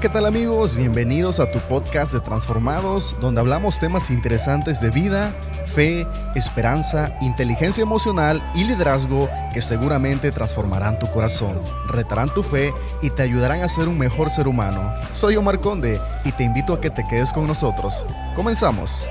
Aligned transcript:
¿qué 0.00 0.08
tal 0.08 0.24
amigos? 0.24 0.76
Bienvenidos 0.76 1.40
a 1.40 1.50
tu 1.50 1.58
podcast 1.58 2.14
de 2.14 2.20
Transformados, 2.20 3.16
donde 3.20 3.40
hablamos 3.40 3.78
temas 3.78 4.10
interesantes 4.10 4.80
de 4.80 4.88
vida, 4.90 5.34
fe, 5.66 6.06
esperanza, 6.34 7.14
inteligencia 7.20 7.82
emocional 7.82 8.42
y 8.54 8.64
liderazgo 8.64 9.28
que 9.52 9.60
seguramente 9.60 10.32
transformarán 10.32 10.98
tu 10.98 11.06
corazón, 11.10 11.60
retarán 11.86 12.32
tu 12.32 12.42
fe 12.42 12.72
y 13.02 13.10
te 13.10 13.22
ayudarán 13.22 13.60
a 13.60 13.68
ser 13.68 13.88
un 13.88 13.98
mejor 13.98 14.30
ser 14.30 14.48
humano. 14.48 14.94
Soy 15.12 15.36
Omar 15.36 15.60
Conde 15.60 16.00
y 16.24 16.32
te 16.32 16.44
invito 16.44 16.72
a 16.72 16.80
que 16.80 16.88
te 16.88 17.04
quedes 17.06 17.30
con 17.30 17.46
nosotros. 17.46 18.06
Comenzamos. 18.34 19.06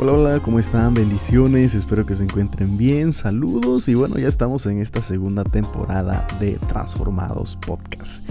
Hola, 0.00 0.12
hola, 0.12 0.40
¿cómo 0.40 0.60
están? 0.60 0.94
Bendiciones, 0.94 1.74
espero 1.74 2.06
que 2.06 2.14
se 2.14 2.22
encuentren 2.22 2.78
bien, 2.78 3.12
saludos 3.12 3.88
y 3.88 3.96
bueno, 3.96 4.16
ya 4.16 4.28
estamos 4.28 4.64
en 4.66 4.78
esta 4.78 5.02
segunda 5.02 5.42
temporada 5.42 6.24
de 6.38 6.52
Transformados 6.68 7.56
Podcast. 7.56 8.22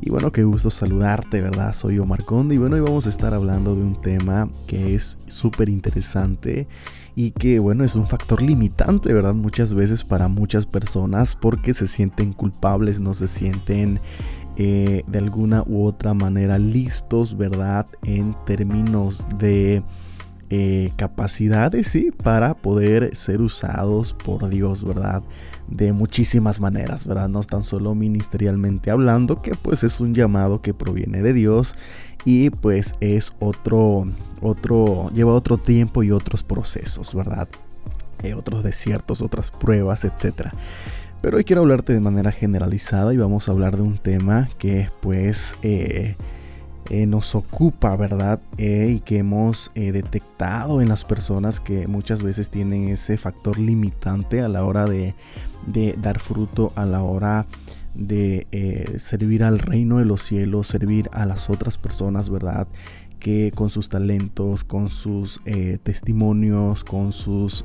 Y 0.00 0.10
bueno, 0.10 0.32
qué 0.32 0.42
gusto 0.42 0.68
saludarte, 0.68 1.40
¿verdad? 1.40 1.74
Soy 1.74 2.00
Omar 2.00 2.24
Conde 2.24 2.56
y 2.56 2.58
bueno, 2.58 2.74
hoy 2.74 2.80
vamos 2.80 3.06
a 3.06 3.10
estar 3.10 3.34
hablando 3.34 3.76
de 3.76 3.82
un 3.82 4.00
tema 4.00 4.48
que 4.66 4.96
es 4.96 5.16
súper 5.28 5.68
interesante 5.68 6.66
y 7.14 7.30
que 7.30 7.60
bueno, 7.60 7.84
es 7.84 7.94
un 7.94 8.08
factor 8.08 8.42
limitante, 8.42 9.12
¿verdad? 9.12 9.34
Muchas 9.34 9.74
veces 9.74 10.02
para 10.02 10.26
muchas 10.26 10.66
personas 10.66 11.36
porque 11.36 11.72
se 11.72 11.86
sienten 11.86 12.32
culpables, 12.32 12.98
no 12.98 13.14
se 13.14 13.28
sienten 13.28 14.00
eh, 14.56 15.04
de 15.06 15.18
alguna 15.18 15.62
u 15.68 15.84
otra 15.84 16.14
manera 16.14 16.58
listos, 16.58 17.36
¿verdad? 17.36 17.86
En 18.02 18.34
términos 18.44 19.24
de 19.38 19.84
eh, 20.54 20.92
capacidades, 20.96 21.86
sí, 21.86 22.10
para 22.22 22.52
poder 22.52 23.16
ser 23.16 23.40
usados 23.40 24.12
por 24.12 24.50
Dios, 24.50 24.84
¿verdad? 24.84 25.22
De 25.68 25.94
muchísimas 25.94 26.60
maneras, 26.60 27.06
¿verdad? 27.06 27.30
No 27.30 27.40
tan 27.40 27.62
solo 27.62 27.94
ministerialmente 27.94 28.90
hablando, 28.90 29.40
que 29.40 29.54
pues 29.54 29.82
es 29.82 29.98
un 29.98 30.14
llamado 30.14 30.60
que 30.60 30.74
proviene 30.74 31.22
de 31.22 31.32
Dios 31.32 31.74
y 32.26 32.50
pues 32.50 32.96
es 33.00 33.32
otro, 33.40 34.06
otro, 34.42 35.10
lleva 35.14 35.32
otro 35.32 35.56
tiempo 35.56 36.02
y 36.02 36.10
otros 36.10 36.42
procesos, 36.42 37.14
¿verdad? 37.14 37.48
Eh, 38.22 38.34
otros 38.34 38.62
desiertos, 38.62 39.22
otras 39.22 39.50
pruebas, 39.50 40.04
etcétera. 40.04 40.50
Pero 41.22 41.38
hoy 41.38 41.44
quiero 41.44 41.62
hablarte 41.62 41.94
de 41.94 42.00
manera 42.00 42.30
generalizada 42.30 43.14
y 43.14 43.16
vamos 43.16 43.48
a 43.48 43.52
hablar 43.52 43.76
de 43.76 43.84
un 43.84 43.96
tema 43.96 44.50
que 44.58 44.90
pues 45.00 45.56
eh, 45.62 46.14
eh, 46.92 47.06
nos 47.06 47.34
ocupa, 47.34 47.96
¿verdad? 47.96 48.38
Eh, 48.58 48.96
y 48.96 49.00
que 49.00 49.16
hemos 49.16 49.70
eh, 49.74 49.92
detectado 49.92 50.82
en 50.82 50.90
las 50.90 51.06
personas 51.06 51.58
que 51.58 51.86
muchas 51.86 52.22
veces 52.22 52.50
tienen 52.50 52.90
ese 52.90 53.16
factor 53.16 53.58
limitante 53.58 54.42
a 54.42 54.48
la 54.50 54.62
hora 54.62 54.84
de, 54.84 55.14
dar 56.02 56.18
fruto, 56.18 56.70
a 56.76 56.84
la 56.84 57.02
hora 57.02 57.46
de 57.94 58.46
servir 58.98 59.42
al 59.42 59.58
reino 59.58 60.00
de 60.00 60.04
los 60.04 60.20
cielos, 60.20 60.66
servir 60.66 61.08
a 61.12 61.24
las 61.24 61.48
otras 61.48 61.78
personas, 61.78 62.28
¿verdad? 62.28 62.68
Que 63.18 63.52
con 63.54 63.70
sus 63.70 63.88
talentos, 63.88 64.62
con 64.62 64.86
sus 64.86 65.40
testimonios, 65.82 66.84
con 66.84 67.12
sus 67.12 67.64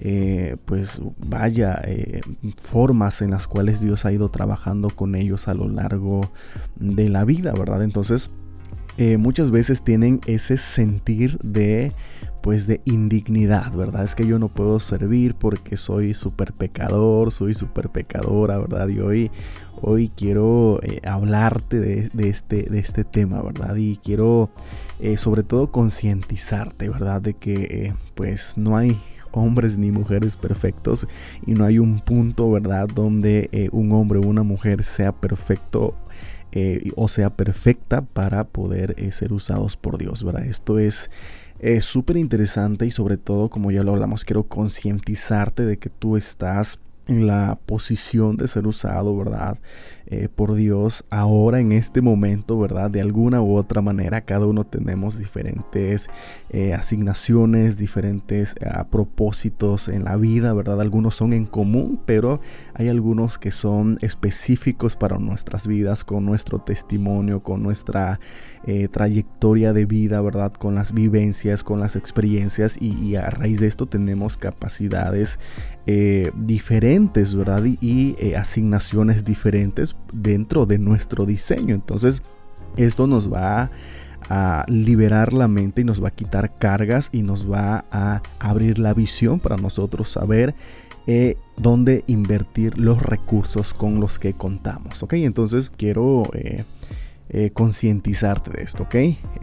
eh, 0.00 0.56
pues 0.64 1.00
vaya 1.26 1.82
eh, 1.84 2.20
formas 2.56 3.20
en 3.20 3.32
las 3.32 3.48
cuales 3.48 3.80
Dios 3.80 4.04
ha 4.04 4.12
ido 4.12 4.28
trabajando 4.28 4.90
con 4.90 5.16
ellos 5.16 5.48
a 5.48 5.54
lo 5.54 5.68
largo 5.68 6.30
de 6.76 7.08
la 7.08 7.24
vida, 7.24 7.52
¿verdad? 7.52 7.82
Entonces 7.82 8.30
eh, 8.96 9.16
muchas 9.16 9.50
veces 9.50 9.82
tienen 9.82 10.20
ese 10.26 10.56
sentir 10.56 11.38
de 11.38 11.90
pues 12.42 12.68
de 12.68 12.80
indignidad, 12.84 13.72
¿verdad? 13.72 14.04
Es 14.04 14.14
que 14.14 14.24
yo 14.24 14.38
no 14.38 14.46
puedo 14.46 14.78
servir 14.78 15.34
porque 15.34 15.76
soy 15.76 16.14
súper 16.14 16.52
pecador, 16.52 17.32
soy 17.32 17.52
súper 17.54 17.88
pecadora, 17.88 18.56
¿verdad? 18.58 18.88
Y 18.88 19.00
hoy, 19.00 19.30
hoy 19.82 20.12
quiero 20.14 20.80
hablarte 21.04 21.80
de, 21.80 22.28
este, 22.28 22.62
de 22.70 22.78
este 22.78 23.02
tema, 23.02 23.42
¿verdad? 23.42 23.74
Y 23.74 23.96
quiero 23.96 24.50
sobre 25.16 25.42
todo 25.42 25.72
concientizarte, 25.72 26.88
¿verdad? 26.88 27.20
De 27.20 27.34
que 27.34 27.92
pues 28.14 28.54
no 28.56 28.76
hay 28.76 28.96
hombres 29.32 29.78
ni 29.78 29.90
mujeres 29.90 30.36
perfectos 30.36 31.06
y 31.46 31.52
no 31.52 31.64
hay 31.64 31.78
un 31.78 32.00
punto, 32.00 32.50
¿verdad?, 32.50 32.88
donde 32.88 33.48
eh, 33.52 33.68
un 33.72 33.92
hombre 33.92 34.18
o 34.18 34.22
una 34.22 34.42
mujer 34.42 34.84
sea 34.84 35.12
perfecto 35.12 35.94
eh, 36.52 36.90
o 36.96 37.08
sea 37.08 37.28
perfecta 37.28 38.00
para 38.00 38.44
poder 38.44 38.94
eh, 38.96 39.12
ser 39.12 39.32
usados 39.32 39.76
por 39.76 39.98
Dios, 39.98 40.24
¿verdad? 40.24 40.46
Esto 40.46 40.78
es 40.78 41.10
súper 41.80 42.16
interesante 42.16 42.86
y 42.86 42.92
sobre 42.92 43.16
todo, 43.16 43.48
como 43.48 43.72
ya 43.72 43.82
lo 43.82 43.92
hablamos, 43.92 44.24
quiero 44.24 44.44
concientizarte 44.44 45.66
de 45.66 45.76
que 45.76 45.90
tú 45.90 46.16
estás 46.16 46.78
en 47.08 47.26
la 47.26 47.58
posición 47.66 48.36
de 48.36 48.46
ser 48.46 48.66
usado, 48.66 49.16
¿verdad? 49.16 49.58
Eh, 50.10 50.30
por 50.34 50.54
Dios 50.54 51.04
ahora 51.10 51.60
en 51.60 51.70
este 51.70 52.00
momento, 52.00 52.58
¿verdad? 52.58 52.90
De 52.90 53.02
alguna 53.02 53.42
u 53.42 53.56
otra 53.56 53.82
manera, 53.82 54.22
cada 54.22 54.46
uno 54.46 54.64
tenemos 54.64 55.18
diferentes 55.18 56.08
eh, 56.48 56.72
asignaciones, 56.72 57.76
diferentes 57.76 58.54
eh, 58.58 58.70
propósitos 58.90 59.86
en 59.86 60.04
la 60.04 60.16
vida, 60.16 60.54
¿verdad? 60.54 60.80
Algunos 60.80 61.14
son 61.14 61.34
en 61.34 61.44
común, 61.44 62.00
pero 62.06 62.40
hay 62.72 62.88
algunos 62.88 63.36
que 63.36 63.50
son 63.50 63.98
específicos 64.00 64.96
para 64.96 65.18
nuestras 65.18 65.66
vidas, 65.66 66.04
con 66.04 66.24
nuestro 66.24 66.58
testimonio, 66.58 67.40
con 67.42 67.62
nuestra 67.62 68.18
trayectoria 68.90 69.72
de 69.72 69.86
vida, 69.86 70.20
¿verdad? 70.20 70.52
Con 70.52 70.74
las 70.74 70.92
vivencias, 70.92 71.64
con 71.64 71.80
las 71.80 71.96
experiencias 71.96 72.76
y, 72.78 73.16
a 73.16 73.30
raíz 73.30 73.60
de 73.60 73.66
esto 73.66 73.86
tenemos 73.86 74.36
capacidades 74.36 75.38
diferentes, 76.34 77.34
¿verdad? 77.34 77.64
y 77.64 78.34
asignaciones 78.34 79.24
diferentes 79.24 79.94
dentro 80.12 80.66
de 80.66 80.78
nuestro 80.78 81.26
diseño. 81.26 81.74
Entonces, 81.74 82.22
esto 82.76 83.06
nos 83.06 83.32
va 83.32 83.70
a 84.30 84.64
liberar 84.68 85.32
la 85.32 85.48
mente 85.48 85.80
y 85.80 85.84
nos 85.84 86.02
va 86.02 86.08
a 86.08 86.12
quitar 86.12 86.54
cargas 86.54 87.08
y 87.12 87.22
nos 87.22 87.50
va 87.50 87.84
a 87.90 88.22
abrir 88.38 88.78
la 88.78 88.94
visión 88.94 89.40
para 89.40 89.56
nosotros 89.56 90.10
saber 90.10 90.54
eh, 91.06 91.38
dónde 91.56 92.04
invertir 92.06 92.76
los 92.78 93.02
recursos 93.02 93.72
con 93.72 94.00
los 94.00 94.18
que 94.18 94.34
contamos. 94.34 95.02
Ok, 95.02 95.14
entonces 95.14 95.70
quiero 95.74 96.24
eh, 96.34 96.64
eh, 97.30 97.50
concientizarte 97.54 98.50
de 98.50 98.62
esto. 98.62 98.82
Ok, 98.82 98.96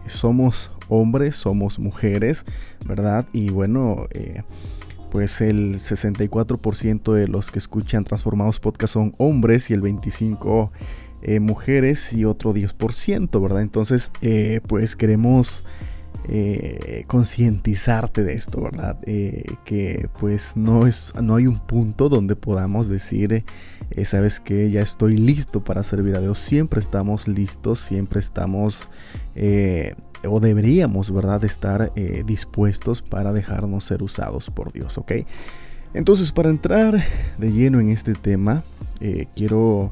somos 0.05 0.69
hombres, 0.89 1.35
somos 1.35 1.79
mujeres, 1.79 2.45
¿verdad? 2.87 3.25
Y 3.33 3.49
bueno, 3.49 4.05
pues 5.15 5.39
el 5.39 5.75
64% 5.75 7.13
de 7.13 7.29
los 7.29 7.49
que 7.49 7.57
escuchan 7.57 8.03
Transformados 8.03 8.59
Podcast 8.59 8.95
son 8.95 9.15
hombres 9.17 9.71
y 9.71 9.73
el 9.73 9.81
25% 9.81 10.71
eh, 11.21 11.39
mujeres 11.39 12.11
y 12.11 12.25
otro 12.25 12.53
10%, 12.53 13.41
¿verdad? 13.41 13.61
Entonces, 13.61 14.11
eh, 14.21 14.59
pues 14.67 14.97
queremos 14.97 15.63
eh, 16.27 17.05
concientizarte 17.07 18.25
de 18.25 18.33
esto, 18.33 18.59
¿verdad? 18.59 18.99
que 19.63 20.09
pues 20.19 20.57
no, 20.57 20.85
es, 20.85 21.13
no 21.21 21.37
hay 21.37 21.47
un 21.47 21.59
punto 21.59 22.09
donde 22.09 22.35
podamos 22.35 22.89
decir, 22.89 23.45
sabes 24.03 24.41
que 24.41 24.69
ya 24.69 24.81
estoy 24.81 25.15
listo 25.15 25.63
para 25.63 25.83
servir 25.83 26.17
a 26.17 26.19
Dios. 26.19 26.39
Siempre 26.39 26.81
estamos 26.81 27.29
listos, 27.29 27.79
siempre 27.79 28.19
estamos 28.19 28.89
o 30.27 30.39
deberíamos, 30.39 31.11
¿verdad?, 31.11 31.43
estar 31.43 31.91
eh, 31.95 32.23
dispuestos 32.25 33.01
para 33.01 33.33
dejarnos 33.33 33.83
ser 33.83 34.03
usados 34.03 34.49
por 34.49 34.71
Dios, 34.71 34.97
¿ok? 34.97 35.11
Entonces, 35.93 36.31
para 36.31 36.49
entrar 36.49 37.03
de 37.37 37.51
lleno 37.51 37.79
en 37.79 37.89
este 37.89 38.13
tema, 38.13 38.63
eh, 38.99 39.27
quiero 39.35 39.91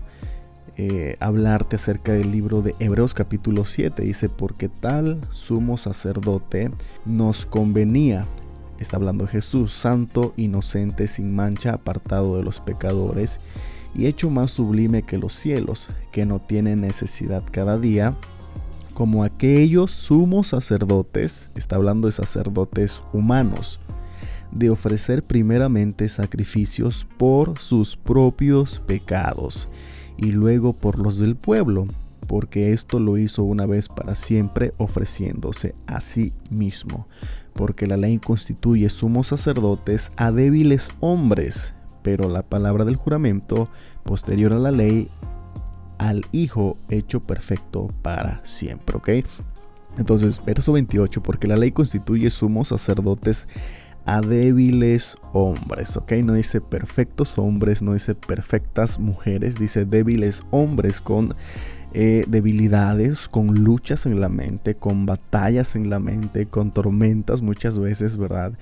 eh, 0.76 1.18
hablarte 1.20 1.76
acerca 1.76 2.14
del 2.14 2.32
libro 2.32 2.62
de 2.62 2.74
Hebreos 2.80 3.14
capítulo 3.14 3.64
7. 3.64 4.02
Dice, 4.04 4.28
porque 4.28 4.70
tal 4.70 5.20
sumo 5.32 5.78
sacerdote 5.78 6.72
nos 7.06 7.46
convenía. 7.46 8.26
Está 8.80 8.98
hablando 8.98 9.28
Jesús, 9.28 9.72
santo, 9.72 10.34
inocente, 10.36 11.08
sin 11.08 11.34
mancha, 11.36 11.74
apartado 11.74 12.38
de 12.38 12.44
los 12.44 12.60
pecadores 12.60 13.40
y 13.96 14.08
hecho 14.08 14.30
más 14.30 14.52
sublime 14.52 15.04
que 15.04 15.18
los 15.18 15.34
cielos, 15.34 15.90
que 16.12 16.26
no 16.26 16.40
tiene 16.40 16.76
necesidad 16.76 17.44
cada 17.52 17.78
día, 17.78 18.16
como 18.94 19.24
aquellos 19.24 19.92
sumos 19.92 20.48
sacerdotes, 20.48 21.50
está 21.56 21.76
hablando 21.76 22.08
de 22.08 22.12
sacerdotes 22.12 23.02
humanos, 23.12 23.80
de 24.52 24.70
ofrecer 24.70 25.24
primeramente 25.24 26.08
sacrificios 26.10 27.08
por 27.18 27.60
sus 27.60 27.96
propios 27.96 28.80
pecados 28.80 29.68
y 30.18 30.32
luego 30.32 30.74
por 30.74 31.00
los 31.00 31.18
del 31.18 31.36
pueblo, 31.36 31.88
porque 32.28 32.72
esto 32.72 33.00
lo 33.00 33.18
hizo 33.18 33.44
una 33.44 33.66
vez 33.66 33.90
para 33.90 34.16
siempre 34.16 34.74
ofreciéndose 34.78 35.74
a 35.88 36.02
sí 36.02 36.34
mismo, 36.50 37.08
porque 37.54 37.88
la 37.88 37.98
ley 37.98 38.20
constituye 38.20 38.90
sumos 38.90 39.28
sacerdotes 39.28 40.12
a 40.16 40.32
débiles 40.32 40.90
hombres, 41.00 41.74
pero 42.04 42.30
la 42.30 42.44
palabra 42.44 42.86
del 42.86 42.96
juramento 42.96 43.70
posterior 44.04 44.54
a 44.54 44.60
la 44.60 44.72
ley 44.72 45.10
al 45.98 46.24
Hijo 46.32 46.78
hecho 46.90 47.20
perfecto 47.20 47.92
para 48.02 48.42
siempre, 48.44 48.98
¿ok? 48.98 49.10
Entonces, 49.98 50.44
verso 50.44 50.74
28, 50.74 51.22
porque 51.22 51.48
la 51.48 51.56
ley 51.56 51.72
constituye 51.72 52.30
sumos 52.30 52.70
sacerdotes 52.70 53.48
a 54.06 54.22
débiles 54.22 55.18
hombres, 55.32 55.96
¿ok? 55.98 56.14
No 56.24 56.34
dice 56.34 56.62
perfectos 56.62 57.38
hombres, 57.38 57.82
no 57.82 57.94
dice 57.94 58.16
perfectas 58.16 59.00
mujeres, 59.00 59.58
dice 59.58 59.86
débiles 59.86 60.44
hombres 60.52 61.00
con 61.00 61.36
eh, 61.94 62.26
debilidades, 62.28 63.30
con 63.30 63.54
luchas 63.64 64.06
en 64.06 64.20
la 64.20 64.28
mente, 64.28 64.76
con 64.76 65.06
batallas 65.06 65.76
en 65.76 65.90
la 65.90 66.00
mente, 66.00 66.48
con 66.48 66.72
tormentas 66.72 67.42
muchas 67.42 67.78
veces, 67.78 68.18
¿verdad? 68.18 68.54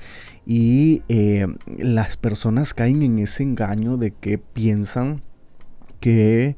Y 0.45 1.01
eh, 1.07 1.47
las 1.77 2.17
personas 2.17 2.73
caen 2.73 3.01
en 3.01 3.19
ese 3.19 3.43
engaño 3.43 3.97
de 3.97 4.11
que 4.11 4.37
piensan 4.37 5.21
que 6.01 6.57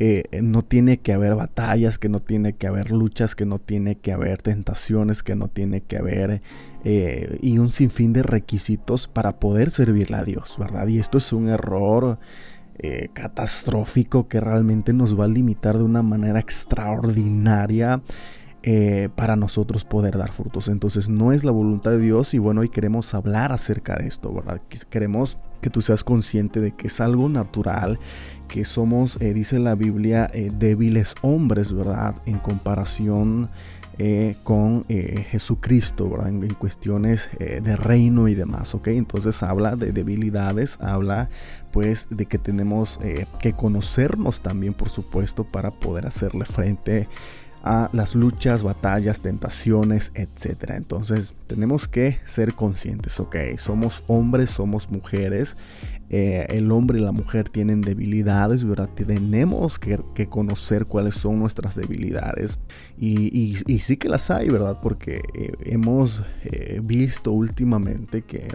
eh, 0.00 0.22
no 0.42 0.62
tiene 0.62 0.98
que 0.98 1.12
haber 1.12 1.34
batallas, 1.34 1.98
que 1.98 2.08
no 2.08 2.20
tiene 2.20 2.52
que 2.52 2.68
haber 2.68 2.92
luchas, 2.92 3.34
que 3.34 3.44
no 3.44 3.58
tiene 3.58 3.96
que 3.96 4.12
haber 4.12 4.40
tentaciones, 4.40 5.24
que 5.24 5.34
no 5.34 5.48
tiene 5.48 5.80
que 5.80 5.96
haber 5.98 6.40
eh, 6.84 7.36
y 7.42 7.58
un 7.58 7.68
sinfín 7.68 8.12
de 8.12 8.22
requisitos 8.22 9.08
para 9.08 9.32
poder 9.40 9.72
servirle 9.72 10.16
a 10.16 10.22
Dios, 10.22 10.54
¿verdad? 10.56 10.86
Y 10.86 11.00
esto 11.00 11.18
es 11.18 11.32
un 11.32 11.48
error 11.48 12.16
eh, 12.78 13.08
catastrófico 13.12 14.28
que 14.28 14.38
realmente 14.38 14.92
nos 14.92 15.18
va 15.18 15.24
a 15.24 15.28
limitar 15.28 15.76
de 15.76 15.82
una 15.82 16.02
manera 16.02 16.38
extraordinaria. 16.38 18.00
Para 19.14 19.34
nosotros 19.34 19.82
poder 19.84 20.18
dar 20.18 20.30
frutos. 20.30 20.68
Entonces 20.68 21.08
no 21.08 21.32
es 21.32 21.42
la 21.42 21.52
voluntad 21.52 21.92
de 21.92 22.00
Dios 22.00 22.34
y 22.34 22.38
bueno, 22.38 22.60
hoy 22.60 22.68
queremos 22.68 23.14
hablar 23.14 23.50
acerca 23.50 23.96
de 23.96 24.06
esto, 24.06 24.30
¿verdad? 24.30 24.60
Queremos 24.90 25.38
que 25.62 25.70
tú 25.70 25.80
seas 25.80 26.04
consciente 26.04 26.60
de 26.60 26.72
que 26.72 26.88
es 26.88 27.00
algo 27.00 27.30
natural, 27.30 27.98
que 28.48 28.64
somos, 28.64 29.18
dice 29.18 29.58
la 29.58 29.74
Biblia, 29.74 30.30
débiles 30.54 31.14
hombres, 31.22 31.72
¿verdad? 31.72 32.14
En 32.26 32.38
comparación 32.38 33.48
eh, 34.00 34.36
con 34.44 34.84
eh, 34.88 35.26
Jesucristo, 35.28 36.24
En, 36.24 36.54
cuestiones 36.54 37.28
eh, 37.40 37.60
de 37.60 37.74
reino 37.74 38.28
y 38.28 38.36
demás, 38.36 38.72
¿ok? 38.76 38.88
Entonces 38.88 39.42
habla 39.42 39.74
de 39.74 39.90
debilidades, 39.90 40.78
habla 40.80 41.28
pues 41.72 42.06
de 42.08 42.26
que 42.26 42.38
tenemos 42.38 43.00
que 43.40 43.52
conocernos 43.54 44.40
también, 44.40 44.72
por 44.72 44.88
supuesto, 44.88 45.42
para 45.42 45.72
poder 45.72 46.06
hacerle 46.06 46.44
frente 46.44 47.08
a 47.64 47.90
las 47.92 48.14
luchas, 48.14 48.62
batallas, 48.62 49.20
tentaciones, 49.20 50.12
etc. 50.14 50.74
Entonces 50.76 51.34
tenemos 51.48 51.88
que 51.88 52.20
ser 52.24 52.54
conscientes, 52.54 53.18
¿ok? 53.18 53.36
Somos 53.56 54.04
hombres, 54.06 54.50
somos 54.50 54.90
mujeres, 54.90 55.56
eh, 56.10 56.46
el 56.48 56.72
hombre 56.72 56.98
y 56.98 57.02
la 57.02 57.12
mujer 57.12 57.50
tienen 57.50 57.82
debilidades, 57.82 58.64
¿verdad? 58.64 58.88
Tenemos 58.94 59.78
que, 59.78 59.98
conocer 60.28 60.86
cuáles 60.86 61.16
son 61.16 61.38
nuestras 61.38 61.76
debilidades. 61.76 62.58
Y, 62.98 63.56
sí 63.80 63.96
que 63.96 64.08
las 64.08 64.30
hay, 64.30 64.48
¿verdad? 64.48 64.78
Porque 64.82 65.22
eh, 65.34 65.52
hemos 65.66 66.22
eh, 66.44 66.80
visto 66.82 67.32
últimamente 67.32 68.22
que 68.22 68.48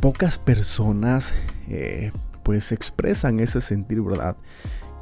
pocas 0.00 0.36
personas 0.36 1.32
pues 2.42 2.72
expresan 2.72 3.38
ese 3.38 3.60
sentir, 3.60 4.00
¿verdad? 4.00 4.36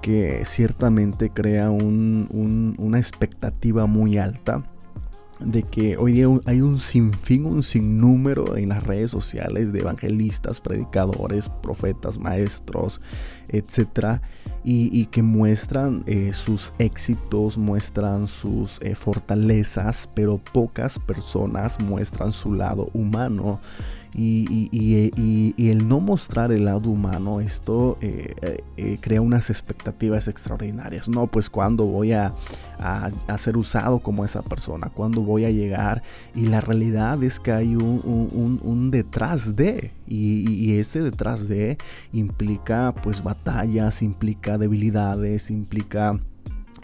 Que 0.02 0.43
ciertamente 0.44 1.31
crea 1.31 1.70
una 1.70 2.99
expectativa 2.99 3.87
muy 3.87 4.19
alta 4.19 4.62
de 5.40 5.62
que 5.62 5.96
hoy 5.96 6.12
día 6.12 6.26
hay 6.46 6.61
un 6.61 6.79
sinfín, 6.79 7.46
un 7.46 7.62
sinnúmero 7.62 8.56
en 8.56 8.70
las 8.70 8.85
redes 8.85 9.11
sociales 9.11 9.73
de 9.73 9.81
evangelistas, 9.81 10.61
predicadores, 10.61 11.49
profetas, 11.49 12.19
maestros, 12.19 13.00
etcétera, 13.49 14.20
y, 14.64 15.06
que 15.06 15.23
muestran 15.23 16.02
eh, 16.06 16.32
sus 16.35 16.75
éxitos, 16.79 17.56
muestran 17.56 18.29
sus 18.29 18.82
eh, 18.82 18.94
fortalezas, 18.94 20.11
pero 20.14 20.38
pocas 20.52 20.99
personas 20.99 21.81
muestran 21.81 22.32
su 22.32 22.52
lado 22.52 22.90
humano. 22.93 23.61
Y, 24.15 25.71
el 25.71 25.87
no 25.87 26.01
mostrar 26.01 26.51
el 26.51 26.65
lado 26.65 26.91
humano, 26.91 27.41
esto 27.41 27.99
eh, 28.01 28.99
crea 29.01 29.21
unas 29.21 29.51
expectativas 29.51 30.29
extraordinarias. 30.29 31.09
No, 31.09 31.27
pues 31.27 31.51
cuando 31.51 31.85
voy 31.85 32.13
a 32.13 32.33
a, 32.81 33.39
ser 33.39 33.57
usado 33.57 33.99
como 33.99 34.25
esa 34.25 34.43
persona, 34.43 34.91
cuando 34.93 35.23
voy 35.23 35.45
a 35.45 35.50
llegar. 35.50 36.03
Y 36.35 36.47
la 36.47 36.61
realidad 36.61 37.23
es 37.23 37.41
que 37.41 37.53
hay 37.53 37.77
un, 37.77 38.91
detrás 38.91 39.57
de, 39.57 39.91
y, 40.07 40.77
ese 40.79 41.03
detrás 41.03 41.49
de 41.49 41.79
implica 42.12 42.95
pues 43.03 43.23
batallas, 43.23 44.03
implica 44.03 44.59
debilidades, 44.59 45.50
implica 45.50 46.19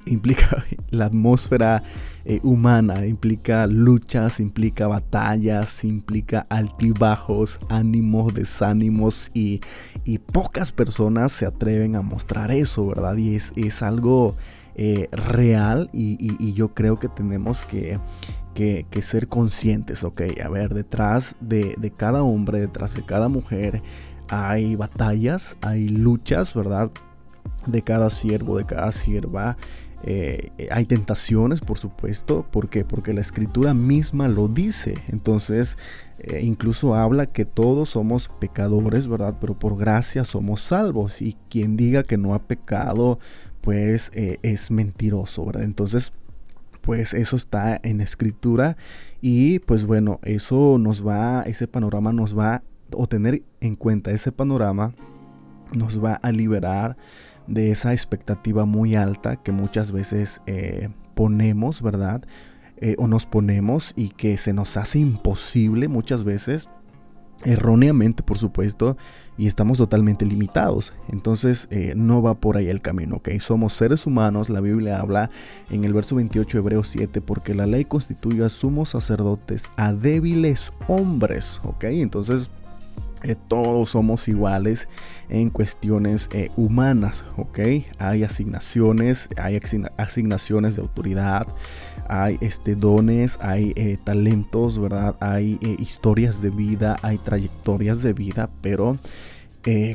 implica 0.06 0.64
la 0.90 1.06
atmósfera 1.06 1.82
eh, 2.24 2.40
humana, 2.42 3.06
implica 3.06 3.66
luchas, 3.66 4.40
implica 4.40 4.86
batallas, 4.86 5.84
implica 5.84 6.46
altibajos, 6.48 7.58
ánimos, 7.68 8.34
desánimos 8.34 9.30
y, 9.34 9.60
y, 10.04 10.18
pocas 10.18 10.72
personas 10.72 11.32
se 11.32 11.46
atreven 11.46 11.96
a 11.96 12.02
mostrar 12.02 12.50
eso, 12.50 12.86
¿verdad? 12.86 13.16
Y 13.16 13.36
es, 13.36 13.52
es 13.56 13.82
algo 13.82 14.36
eh, 14.76 15.08
real 15.12 15.88
y, 15.92 16.52
yo 16.54 16.68
creo 16.74 16.96
que 16.96 17.08
tenemos 17.08 17.64
que, 17.64 18.00
ser 19.02 19.28
conscientes, 19.28 20.02
ok, 20.02 20.22
a 20.44 20.48
ver, 20.48 20.74
detrás 20.74 21.36
de, 21.40 21.92
cada 21.96 22.24
hombre, 22.24 22.60
detrás 22.60 22.94
de 22.94 23.04
cada 23.04 23.28
mujer 23.28 23.82
hay 24.28 24.74
batallas, 24.74 25.56
hay 25.60 25.88
luchas, 25.88 26.54
¿verdad? 26.54 26.90
De 27.66 27.82
cada 27.82 28.10
siervo, 28.10 28.58
de 28.58 28.64
cada 28.64 28.90
sierva. 28.90 29.56
Eh, 30.06 30.50
hay 30.70 30.84
tentaciones, 30.84 31.60
por 31.60 31.78
supuesto. 31.78 32.44
¿Por 32.50 32.68
qué? 32.68 32.84
Porque 32.84 33.14
la 33.14 33.22
escritura 33.22 33.72
misma 33.72 34.28
lo 34.28 34.48
dice. 34.48 34.94
Entonces, 35.08 35.78
eh, 36.18 36.40
incluso 36.42 36.94
habla 36.94 37.26
que 37.26 37.46
todos 37.46 37.90
somos 37.90 38.28
pecadores, 38.28 39.08
¿verdad? 39.08 39.36
Pero 39.40 39.54
por 39.54 39.78
gracia 39.78 40.24
somos 40.24 40.60
salvos. 40.60 41.22
Y 41.22 41.36
quien 41.48 41.76
diga 41.78 42.02
que 42.02 42.18
no 42.18 42.34
ha 42.34 42.38
pecado, 42.38 43.18
pues 43.62 44.10
eh, 44.14 44.38
es 44.42 44.70
mentiroso, 44.70 45.46
¿verdad? 45.46 45.62
Entonces, 45.62 46.12
pues 46.82 47.14
eso 47.14 47.36
está 47.36 47.80
en 47.82 48.02
escritura 48.02 48.76
y 49.22 49.58
pues 49.60 49.86
bueno, 49.86 50.20
eso 50.22 50.76
nos 50.78 51.06
va, 51.06 51.42
ese 51.44 51.66
panorama 51.66 52.12
nos 52.12 52.38
va, 52.38 52.62
o 52.92 53.06
tener 53.06 53.42
en 53.62 53.74
cuenta 53.74 54.10
ese 54.10 54.32
panorama, 54.32 54.92
nos 55.72 56.04
va 56.04 56.14
a 56.16 56.30
liberar 56.30 56.94
de 57.46 57.70
esa 57.70 57.92
expectativa 57.92 58.64
muy 58.64 58.94
alta 58.94 59.36
que 59.36 59.52
muchas 59.52 59.92
veces 59.92 60.40
eh, 60.46 60.88
ponemos, 61.14 61.82
¿verdad? 61.82 62.22
Eh, 62.78 62.96
o 62.98 63.06
nos 63.06 63.26
ponemos 63.26 63.92
y 63.96 64.08
que 64.08 64.36
se 64.36 64.52
nos 64.52 64.76
hace 64.76 64.98
imposible 64.98 65.88
muchas 65.88 66.24
veces, 66.24 66.68
erróneamente 67.44 68.22
por 68.22 68.38
supuesto, 68.38 68.96
y 69.36 69.46
estamos 69.46 69.78
totalmente 69.78 70.24
limitados. 70.24 70.92
Entonces 71.10 71.68
eh, 71.70 71.94
no 71.96 72.22
va 72.22 72.34
por 72.34 72.56
ahí 72.56 72.68
el 72.68 72.80
camino, 72.80 73.16
¿ok? 73.16 73.30
Somos 73.38 73.74
seres 73.74 74.06
humanos, 74.06 74.48
la 74.48 74.60
Biblia 74.60 75.00
habla 75.00 75.30
en 75.70 75.84
el 75.84 75.92
verso 75.92 76.16
28 76.16 76.58
de 76.58 76.62
Hebreos 76.62 76.88
7, 76.88 77.20
porque 77.20 77.54
la 77.54 77.66
ley 77.66 77.84
constituye 77.84 78.44
a 78.44 78.48
sumos 78.48 78.90
sacerdotes, 78.90 79.66
a 79.76 79.92
débiles 79.92 80.72
hombres, 80.88 81.60
¿ok? 81.64 81.84
Entonces 81.84 82.50
eh, 83.24 83.36
todos 83.48 83.88
somos 83.88 84.28
iguales 84.28 84.86
en 85.30 85.48
cuestiones 85.48 86.28
eh, 86.34 86.50
humanas, 86.56 87.24
¿ok? 87.38 87.58
Hay 87.98 88.22
asignaciones, 88.22 89.30
hay 89.38 89.58
asignaciones 89.96 90.76
de 90.76 90.82
autoridad, 90.82 91.46
hay 92.06 92.36
este, 92.42 92.74
dones, 92.74 93.38
hay 93.40 93.72
eh, 93.76 93.96
talentos, 94.04 94.78
¿verdad? 94.78 95.16
Hay 95.20 95.58
historias 95.78 96.42
de 96.42 96.50
vida, 96.50 96.96
hay 97.00 97.16
trayectorias 97.16 98.02
de 98.02 98.12
vida, 98.12 98.50
pero 98.60 98.94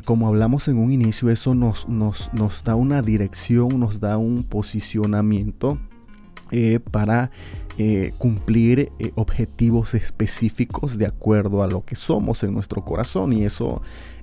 como 0.04 0.26
hablamos 0.26 0.66
en 0.66 0.78
un 0.78 0.90
inicio, 0.90 1.30
eso 1.30 1.54
nos, 1.54 1.88
nos, 1.88 2.34
nos, 2.34 2.64
da 2.64 2.74
una 2.74 3.02
dirección, 3.02 3.78
nos 3.78 4.00
da 4.00 4.18
un 4.18 4.42
posicionamiento 4.42 5.78
para 6.90 7.30
eh, 7.78 8.12
cumplir 8.18 8.90
objetivos 9.14 9.94
específicos 9.94 10.98
de 10.98 11.06
acuerdo 11.06 11.62
a 11.62 11.66
lo 11.66 11.84
que 11.84 11.96
somos 11.96 12.42
en 12.42 12.52
nuestro 12.52 12.84
corazón 12.84 13.32
y 13.32 13.44
eso 13.44 13.80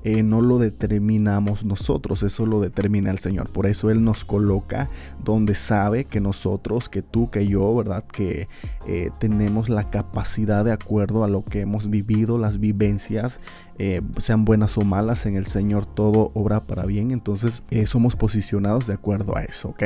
eh, 0.09 0.23
no 0.23 0.39
lo 0.39 0.57
determinamos 0.57 1.65
nosotros, 1.65 2.23
eso 2.23 2.45
lo 2.45 2.61
determina 2.61 3.11
el 3.11 3.19
Señor. 3.19 3.51
Por 3.51 3.65
eso 3.65 3.89
Él 3.89 4.05
nos 4.05 4.23
coloca 4.23 4.89
donde 5.21 5.53
sabe 5.53 6.05
que 6.05 6.21
nosotros, 6.21 6.87
que 6.87 7.01
tú, 7.01 7.29
que 7.29 7.45
yo, 7.45 7.75
¿verdad? 7.75 8.05
Que 8.05 8.47
eh, 8.87 9.09
tenemos 9.19 9.67
la 9.67 9.89
capacidad 9.89 10.63
de 10.63 10.71
acuerdo 10.71 11.25
a 11.25 11.27
lo 11.27 11.43
que 11.43 11.59
hemos 11.59 11.89
vivido, 11.89 12.37
las 12.37 12.57
vivencias, 12.61 13.41
eh, 13.79 14.01
sean 14.17 14.45
buenas 14.45 14.77
o 14.77 14.81
malas, 14.81 15.25
en 15.25 15.35
el 15.35 15.45
Señor 15.45 15.85
todo 15.85 16.31
obra 16.33 16.61
para 16.61 16.85
bien. 16.85 17.11
Entonces 17.11 17.61
somos 17.85 18.15
posicionados 18.15 18.87
de 18.87 18.93
acuerdo 18.93 19.35
a 19.35 19.43
eso, 19.43 19.69
¿ok? 19.69 19.83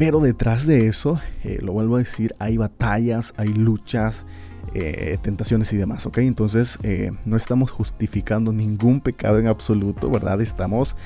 Pero 0.00 0.20
detrás 0.20 0.66
de 0.66 0.86
eso, 0.86 1.20
lo 1.60 1.74
vuelvo 1.74 1.96
a 1.96 1.98
decir, 1.98 2.34
hay 2.38 2.56
batallas, 2.56 3.34
hay 3.36 3.48
luchas. 3.48 4.24
Eh, 4.72 5.18
tentaciones 5.20 5.72
y 5.72 5.76
demás, 5.76 6.06
¿ok? 6.06 6.18
Entonces 6.18 6.78
eh, 6.84 7.10
no 7.24 7.36
estamos 7.36 7.70
justificando 7.70 8.52
ningún 8.52 9.00
pecado 9.00 9.38
en 9.38 9.48
absoluto, 9.48 10.08
¿verdad? 10.08 10.40
Estamos 10.40 10.96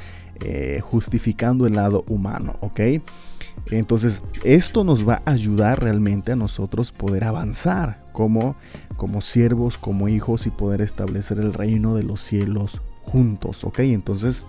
eh, 0.45 0.81
justificando 0.83 1.67
el 1.67 1.75
lado 1.75 2.05
humano, 2.09 2.57
¿ok? 2.61 2.81
Entonces 3.71 4.23
esto 4.45 4.85
nos 4.85 5.09
va 5.09 5.23
a 5.25 5.31
ayudar 5.33 5.83
realmente 5.83 6.33
a 6.33 6.37
nosotros 6.37 6.93
poder 6.93 7.25
avanzar 7.25 8.05
como, 8.13 8.55
como 8.97 9.23
siervos, 9.23 9.79
como 9.79 10.09
hijos 10.09 10.47
y 10.47 10.51
poder 10.51 10.83
establecer 10.83 11.39
el 11.39 11.53
reino 11.53 11.97
de 11.97 12.03
los 12.05 12.21
cielos 12.21 12.81
juntos, 13.03 13.65
¿ok? 13.65 13.79
Entonces 13.81 14.45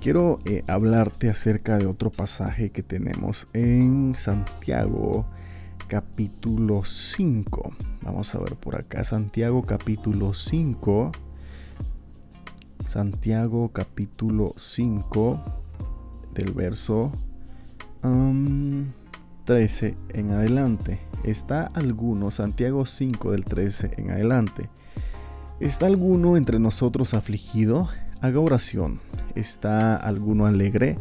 quiero 0.00 0.40
hablarte 0.66 1.28
acerca 1.28 1.76
de 1.76 1.86
otro 1.86 2.10
pasaje 2.10 2.70
que 2.70 2.82
tenemos 2.82 3.46
en 3.52 4.14
Santiago 4.16 5.26
capítulo 5.88 6.84
5. 6.84 7.72
Vamos 8.02 8.34
a 8.34 8.38
ver 8.38 8.56
por 8.56 8.76
acá, 8.76 9.04
Santiago 9.04 9.62
capítulo 9.62 10.32
5. 10.32 11.12
Santiago 12.86 13.68
capítulo 13.68 14.54
5 14.56 15.40
del 16.34 16.52
verso 16.52 17.10
13 19.44 19.94
en 20.14 20.30
adelante. 20.30 20.98
¿Está 21.24 21.66
alguno, 21.74 22.30
Santiago 22.30 22.86
5 22.86 23.32
del 23.32 23.44
13 23.44 23.90
en 23.98 24.10
adelante? 24.12 24.70
¿Está 25.60 25.86
alguno 25.86 26.38
entre 26.38 26.58
nosotros 26.58 27.12
afligido? 27.12 27.90
Haga 28.20 28.40
oración. 28.40 29.00
¿Está 29.34 29.96
alguno 29.96 30.46
alegre? 30.46 30.96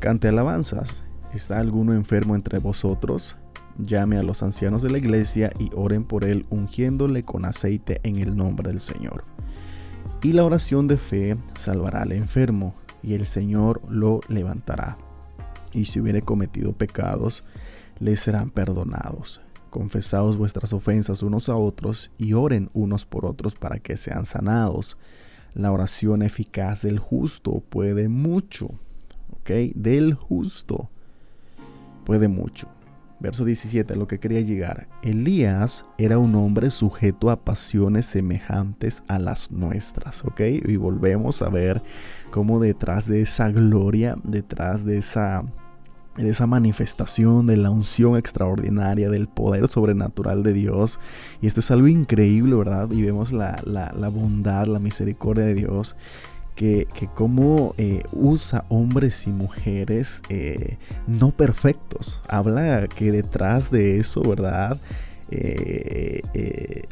Cante 0.00 0.28
alabanzas. 0.28 1.02
¿Está 1.34 1.58
alguno 1.58 1.94
enfermo 1.94 2.34
entre 2.34 2.58
vosotros? 2.58 3.36
llame 3.78 4.18
a 4.18 4.22
los 4.22 4.42
ancianos 4.42 4.82
de 4.82 4.90
la 4.90 4.98
iglesia 4.98 5.50
y 5.58 5.70
oren 5.74 6.04
por 6.04 6.24
él 6.24 6.46
ungiéndole 6.50 7.22
con 7.22 7.44
aceite 7.44 8.00
en 8.02 8.18
el 8.18 8.36
nombre 8.36 8.70
del 8.70 8.80
Señor. 8.80 9.24
Y 10.22 10.32
la 10.32 10.44
oración 10.44 10.86
de 10.86 10.96
fe 10.96 11.36
salvará 11.54 12.02
al 12.02 12.12
enfermo 12.12 12.74
y 13.02 13.14
el 13.14 13.26
Señor 13.26 13.80
lo 13.90 14.20
levantará. 14.28 14.96
Y 15.72 15.86
si 15.86 16.00
hubiere 16.00 16.22
cometido 16.22 16.72
pecados, 16.72 17.44
le 17.98 18.16
serán 18.16 18.50
perdonados. 18.50 19.40
Confesaos 19.70 20.36
vuestras 20.36 20.72
ofensas 20.72 21.22
unos 21.22 21.48
a 21.48 21.56
otros 21.56 22.10
y 22.18 22.34
oren 22.34 22.68
unos 22.74 23.06
por 23.06 23.24
otros 23.24 23.54
para 23.54 23.78
que 23.78 23.96
sean 23.96 24.26
sanados. 24.26 24.98
La 25.54 25.72
oración 25.72 26.22
eficaz 26.22 26.82
del 26.82 26.98
justo 26.98 27.62
puede 27.68 28.08
mucho. 28.08 28.70
¿Ok? 29.32 29.50
Del 29.74 30.14
justo 30.14 30.88
puede 32.04 32.28
mucho. 32.28 32.68
Verso 33.22 33.44
17, 33.44 33.92
a 33.92 33.96
lo 33.96 34.08
que 34.08 34.18
quería 34.18 34.40
llegar. 34.40 34.88
Elías 35.02 35.84
era 35.96 36.18
un 36.18 36.34
hombre 36.34 36.70
sujeto 36.70 37.30
a 37.30 37.36
pasiones 37.36 38.06
semejantes 38.06 39.04
a 39.06 39.20
las 39.20 39.52
nuestras, 39.52 40.24
¿ok? 40.24 40.40
Y 40.40 40.74
volvemos 40.74 41.40
a 41.40 41.48
ver 41.48 41.82
cómo 42.32 42.58
detrás 42.58 43.06
de 43.06 43.22
esa 43.22 43.48
gloria, 43.50 44.16
detrás 44.24 44.84
de 44.84 44.98
esa, 44.98 45.44
de 46.16 46.30
esa 46.30 46.46
manifestación 46.46 47.46
de 47.46 47.56
la 47.56 47.70
unción 47.70 48.16
extraordinaria, 48.16 49.08
del 49.08 49.28
poder 49.28 49.68
sobrenatural 49.68 50.42
de 50.42 50.52
Dios, 50.52 51.00
y 51.40 51.46
esto 51.46 51.60
es 51.60 51.70
algo 51.70 51.88
increíble, 51.88 52.54
¿verdad? 52.54 52.90
Y 52.90 53.02
vemos 53.02 53.32
la, 53.32 53.60
la, 53.64 53.92
la 53.98 54.08
bondad, 54.08 54.66
la 54.66 54.78
misericordia 54.78 55.44
de 55.44 55.54
Dios 55.54 55.96
que, 56.54 56.86
como 57.14 57.74
eh, 57.78 58.02
usa 58.12 58.64
hombres 58.68 59.26
y 59.26 59.30
mujeres 59.30 60.22
eh, 60.28 60.76
no 61.06 61.30
perfectos. 61.30 62.20
Habla 62.28 62.86
que 62.88 63.10
detrás 63.10 63.70
de 63.70 63.98
eso, 63.98 64.22
¿verdad? 64.22 64.78
Eh, 65.30 66.82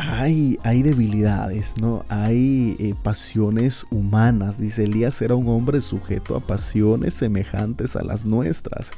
hay, 0.00 0.82
debilidades, 0.82 1.74
¿no? 1.80 2.04
Hay 2.08 2.94
pasiones 3.02 3.84
humanas. 3.90 4.58
Dice 4.58 4.84
Elías 4.84 5.20
era 5.22 5.34
un 5.34 5.48
hombre 5.48 5.80
sujeto 5.80 6.36
a 6.36 6.40
pasiones 6.40 7.14
semejantes 7.14 7.96
a 7.96 8.02
las 8.02 8.24
nuestras 8.24 8.90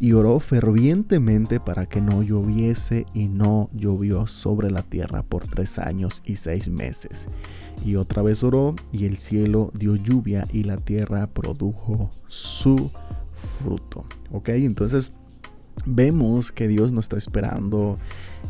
y 0.00 0.12
oró 0.12 0.40
fervientemente 0.40 1.60
para 1.60 1.86
que 1.86 2.00
no 2.00 2.22
lloviese 2.22 3.06
y 3.14 3.26
no 3.26 3.70
llovió 3.72 4.26
sobre 4.26 4.70
la 4.70 4.82
tierra 4.82 5.22
por 5.22 5.46
tres 5.46 5.78
años 5.78 6.22
y 6.26 6.36
seis 6.36 6.68
meses. 6.68 7.28
Y 7.84 7.96
otra 7.96 8.22
vez 8.22 8.42
oró 8.42 8.74
y 8.92 9.06
el 9.06 9.16
cielo 9.16 9.70
dio 9.74 9.96
lluvia 9.96 10.44
y 10.52 10.64
la 10.64 10.76
tierra 10.76 11.26
produjo 11.26 12.10
su 12.28 12.90
fruto. 13.60 14.04
¿Ok? 14.30 14.50
Entonces 14.50 15.12
vemos 15.86 16.52
que 16.52 16.68
Dios 16.68 16.92
no 16.92 17.00
está 17.00 17.16
esperando 17.16 17.98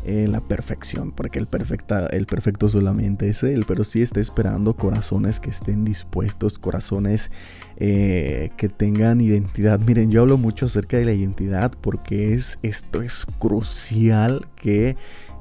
eh, 0.05 0.27
la 0.29 0.41
perfección, 0.41 1.11
porque 1.11 1.39
el, 1.39 1.47
perfecta, 1.47 2.07
el 2.07 2.25
perfecto 2.25 2.67
solamente 2.67 3.29
es 3.29 3.43
Él, 3.43 3.65
pero 3.67 3.83
sí 3.83 4.01
está 4.01 4.19
esperando 4.19 4.75
corazones 4.75 5.39
que 5.39 5.49
estén 5.49 5.85
dispuestos, 5.85 6.59
corazones 6.59 7.31
eh, 7.77 8.51
que 8.57 8.69
tengan 8.69 9.21
identidad. 9.21 9.79
Miren, 9.79 10.11
yo 10.11 10.21
hablo 10.21 10.37
mucho 10.37 10.65
acerca 10.65 10.97
de 10.97 11.05
la 11.05 11.13
identidad 11.13 11.71
porque 11.79 12.33
es, 12.33 12.59
esto 12.61 13.01
es 13.01 13.25
crucial 13.39 14.45
que 14.55 14.95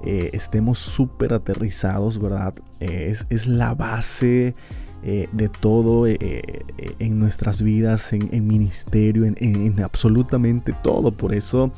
eh, 0.05 0.31
estemos 0.33 0.79
súper 0.81 1.33
aterrizados, 1.33 2.21
¿verdad? 2.21 2.55
Eh, 2.81 3.15
es, 3.31 3.47
la 3.47 3.75
base 3.75 4.55
eh, 5.03 5.29
de 5.33 5.49
todo 5.49 6.07
en 6.07 7.19
nuestras 7.19 7.63
vidas, 7.63 8.13
en, 8.13 8.47
ministerio, 8.47 9.25
en, 9.25 9.81
absolutamente 9.83 10.75
todo. 10.83 11.13
Por 11.13 11.35
eso 11.35 11.73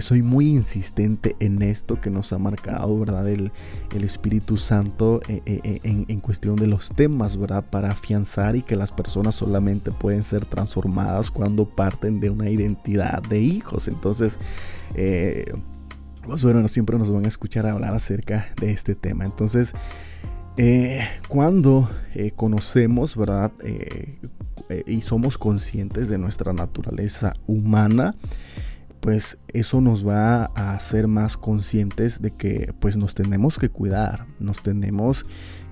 soy 0.00 0.22
muy 0.22 0.48
insistente 0.48 1.36
en 1.38 1.60
esto 1.60 2.00
que 2.00 2.08
nos 2.08 2.32
ha 2.32 2.38
marcado, 2.38 2.98
¿verdad? 2.98 3.28
El, 3.28 3.52
el 3.94 4.04
Espíritu 4.04 4.56
Santo 4.56 5.20
en, 5.28 6.20
cuestión 6.20 6.56
de 6.56 6.66
los 6.66 6.88
temas, 6.88 7.36
¿verdad? 7.36 7.64
Para 7.68 7.90
afianzar 7.90 8.56
y 8.56 8.62
que 8.62 8.76
las 8.76 8.90
personas 8.90 9.34
solamente 9.34 9.90
pueden 9.90 10.22
ser 10.22 10.46
transformadas 10.46 11.30
cuando 11.30 11.66
parten 11.66 12.20
de 12.20 12.30
una 12.30 12.48
identidad 12.48 13.22
de 13.22 13.40
hijos. 13.40 13.88
Entonces, 13.88 14.38
pues 16.22 16.42
bueno, 16.42 16.66
siempre 16.68 16.96
nos 16.98 17.10
van 17.10 17.24
a 17.24 17.28
escuchar 17.28 17.66
hablar 17.66 17.94
acerca 17.94 18.48
de 18.60 18.72
este 18.72 18.94
tema. 18.94 19.24
Entonces, 19.24 19.74
eh, 20.58 21.08
cuando 21.28 21.88
eh, 22.14 22.32
conocemos, 22.34 23.16
¿verdad? 23.16 23.52
Eh, 23.64 24.18
y 24.86 25.00
somos 25.00 25.38
conscientes 25.38 26.08
de 26.08 26.18
nuestra 26.18 26.52
naturaleza 26.52 27.34
humana, 27.46 28.14
pues 29.00 29.38
eso 29.48 29.80
nos 29.80 30.06
va 30.06 30.50
a 30.54 30.74
hacer 30.74 31.08
más 31.08 31.36
conscientes 31.36 32.22
de 32.22 32.30
que 32.30 32.72
pues 32.78 32.96
nos 32.96 33.14
tenemos 33.14 33.58
que 33.58 33.68
cuidar, 33.68 34.26
nos 34.38 34.62
tenemos 34.62 35.24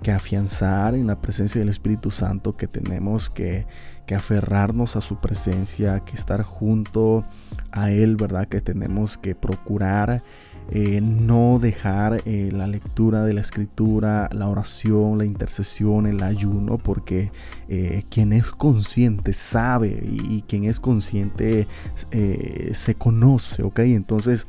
que 0.03 0.11
afianzar 0.11 0.95
en 0.95 1.07
la 1.07 1.21
presencia 1.21 1.61
del 1.61 1.69
Espíritu 1.69 2.11
Santo, 2.11 2.57
que 2.57 2.67
tenemos 2.67 3.31
que, 3.31 3.67
que 4.07 4.15
aferrarnos 4.15 4.97
a 4.97 5.01
su 5.01 5.21
presencia, 5.21 6.01
que 6.01 6.17
estar 6.17 6.43
junto 6.43 7.25
a 7.71 7.91
Él, 7.91 8.17
¿verdad? 8.17 8.49
Que 8.49 8.61
tenemos 8.61 9.17
que 9.17 9.35
procurar 9.35 10.21
eh, 10.71 11.01
no 11.01 11.59
dejar 11.59 12.23
eh, 12.27 12.51
la 12.53 12.67
lectura 12.67 13.25
de 13.25 13.35
la 13.35 13.41
escritura, 13.41 14.29
la 14.33 14.49
oración, 14.49 15.19
la 15.19 15.25
intercesión, 15.25 16.07
el 16.07 16.23
ayuno, 16.23 16.79
porque 16.79 17.33
eh, 17.69 18.05
quien 18.09 18.33
es 18.33 18.51
consciente 18.51 19.33
sabe 19.33 20.01
y, 20.05 20.43
quien 20.43 20.65
es 20.65 20.81
consciente 20.81 21.67
se 22.73 22.95
conoce, 22.95 23.63
¿ok? 23.63 23.81
Entonces 23.81 24.47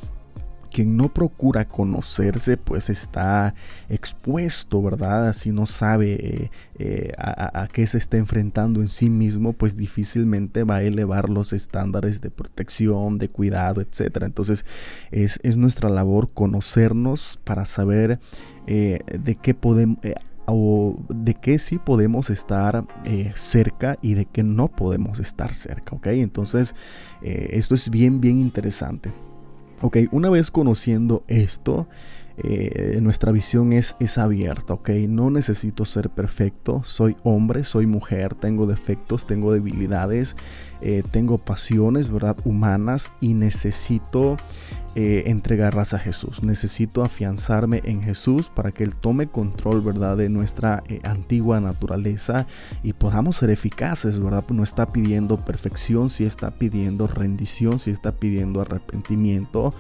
quien 0.72 0.98
no 0.98 1.10
procura 1.10 1.68
conocerse, 1.68 2.58
pues 2.58 2.90
está 2.90 3.54
expuesto, 3.90 4.82
¿verdad? 4.82 5.34
Si 5.34 5.52
no 5.52 5.66
sabe 5.66 6.14
eh, 6.14 6.52
eh, 6.80 7.12
a, 7.18 7.68
qué 7.72 7.86
se 7.86 7.98
está 7.98 8.18
enfrentando 8.18 8.82
en 8.82 8.88
sí 8.88 9.10
mismo, 9.10 9.54
pues 9.54 9.76
difícilmente 9.76 10.64
va 10.64 10.78
a 10.78 10.84
elevar 10.84 11.30
los 11.30 11.54
estándares 11.54 12.22
de 12.22 12.32
protección, 12.32 13.18
de 13.18 13.28
cuidado, 13.28 13.82
etc. 13.82 14.24
Entonces 14.24 14.66
es, 15.12 15.40
nuestra 15.58 15.90
labor 15.90 16.32
conocernos 16.34 17.40
para 17.44 17.66
saber 17.66 18.20
eh, 18.66 19.00
de 19.20 19.36
qué 19.36 19.54
podemos 19.54 20.00
o 20.46 20.98
de 21.10 21.34
qué 21.36 21.60
sí 21.60 21.78
podemos 21.78 22.30
estar 22.30 22.86
cerca 23.36 23.98
y 24.02 24.16
de 24.16 24.26
qué 24.26 24.44
no 24.44 24.70
podemos 24.70 25.20
estar 25.20 25.54
cerca, 25.54 25.96
¿ok? 25.96 26.08
Entonces, 26.08 26.76
esto 27.22 27.76
es 27.76 27.90
bien, 27.90 28.20
bien 28.20 28.40
interesante. 28.40 29.12
Ok, 29.82 29.98
una 30.12 30.30
vez 30.30 30.52
conociendo 30.52 31.24
esto, 31.28 31.88
eh, 32.44 33.00
nuestra 33.02 33.32
visión 33.32 33.72
es, 33.72 33.96
es 34.00 34.18
abierta, 34.18 34.74
¿ok? 34.74 34.90
No 35.08 35.30
necesito 35.30 35.86
ser 35.86 36.10
perfecto, 36.10 36.82
soy 36.84 37.16
hombre, 37.24 37.64
soy 37.64 37.86
mujer, 37.86 38.34
tengo 38.34 38.66
defectos, 38.66 39.28
tengo 39.28 39.54
debilidades, 39.54 40.36
eh, 40.82 41.04
tengo 41.12 41.38
pasiones, 41.38 42.10
¿verdad? 42.10 42.36
Humanas 42.44 43.12
y 43.22 43.36
necesito 43.36 44.38
eh, 44.96 45.24
entregarlas 45.28 45.94
a 45.94 46.00
Jesús. 46.00 46.44
Necesito 46.44 47.04
afianzarme 47.04 47.82
en 47.86 48.02
Jesús 48.02 48.50
para 48.50 48.72
que 48.72 48.84
Él 48.84 48.96
tome 48.96 49.28
control, 49.28 49.82
¿verdad? 49.82 50.18
De 50.18 50.30
nuestra 50.30 50.84
antigua 51.04 51.60
naturaleza 51.60 52.48
y 52.82 52.94
podamos 52.94 53.38
ser 53.38 53.52
eficaces, 53.52 54.20
¿verdad? 54.20 54.44
No 54.50 54.64
está 54.64 54.92
pidiendo 54.92 55.38
perfección, 55.38 56.10
si 56.10 56.24
está 56.24 56.50
pidiendo 56.50 57.06
rendición, 57.06 57.80
si 57.80 57.92
está 57.92 58.14
pidiendo 58.14 58.62
arrepentimiento. 58.62 59.74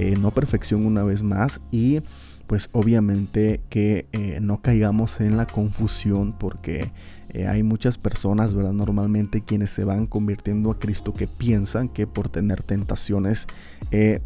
Eh, 0.00 0.14
no 0.16 0.30
perfección 0.30 0.86
una 0.86 1.02
vez 1.02 1.24
más 1.24 1.60
y 1.72 2.02
pues 2.46 2.70
obviamente 2.70 3.60
que 3.68 4.06
eh, 4.12 4.38
no 4.40 4.62
caigamos 4.62 5.20
en 5.20 5.36
la 5.36 5.44
confusión 5.44 6.38
porque 6.38 6.92
eh, 7.30 7.48
hay 7.48 7.64
muchas 7.64 7.98
personas, 7.98 8.54
¿verdad? 8.54 8.72
Normalmente 8.74 9.42
quienes 9.42 9.70
se 9.70 9.82
van 9.82 10.06
convirtiendo 10.06 10.70
a 10.70 10.78
Cristo 10.78 11.12
que 11.12 11.26
piensan 11.26 11.88
que 11.88 12.06
por 12.06 12.28
tener 12.28 12.62
tentaciones 12.62 13.48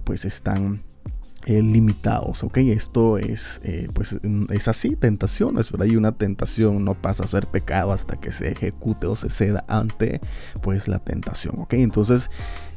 pues 0.05 0.27
están 0.27 0.83
limitados, 1.47 2.45
¿ok? 2.45 2.59
Esto 2.59 3.17
es, 3.17 3.61
pues, 3.95 4.19
es 4.51 4.69
así, 4.69 4.95
tentaciones, 4.95 5.73
¿verdad? 5.73 5.87
Y 5.87 5.97
una 5.97 6.13
tentación 6.13 6.85
no 6.85 6.95
pasa 6.95 7.25
a 7.25 7.29
ser 7.29 7.47
pecado 7.47 7.93
hasta 7.93 8.17
que 8.17 8.31
se 8.31 8.51
ejecute 8.51 9.07
o 9.07 9.17
se 9.17 9.31
ceda 9.31 9.65
ante, 9.69 10.21
pues, 10.63 10.87
la 10.87 10.99
tentación, 10.99 11.59
¿ok? 11.59 11.75
Entonces, 11.75 12.31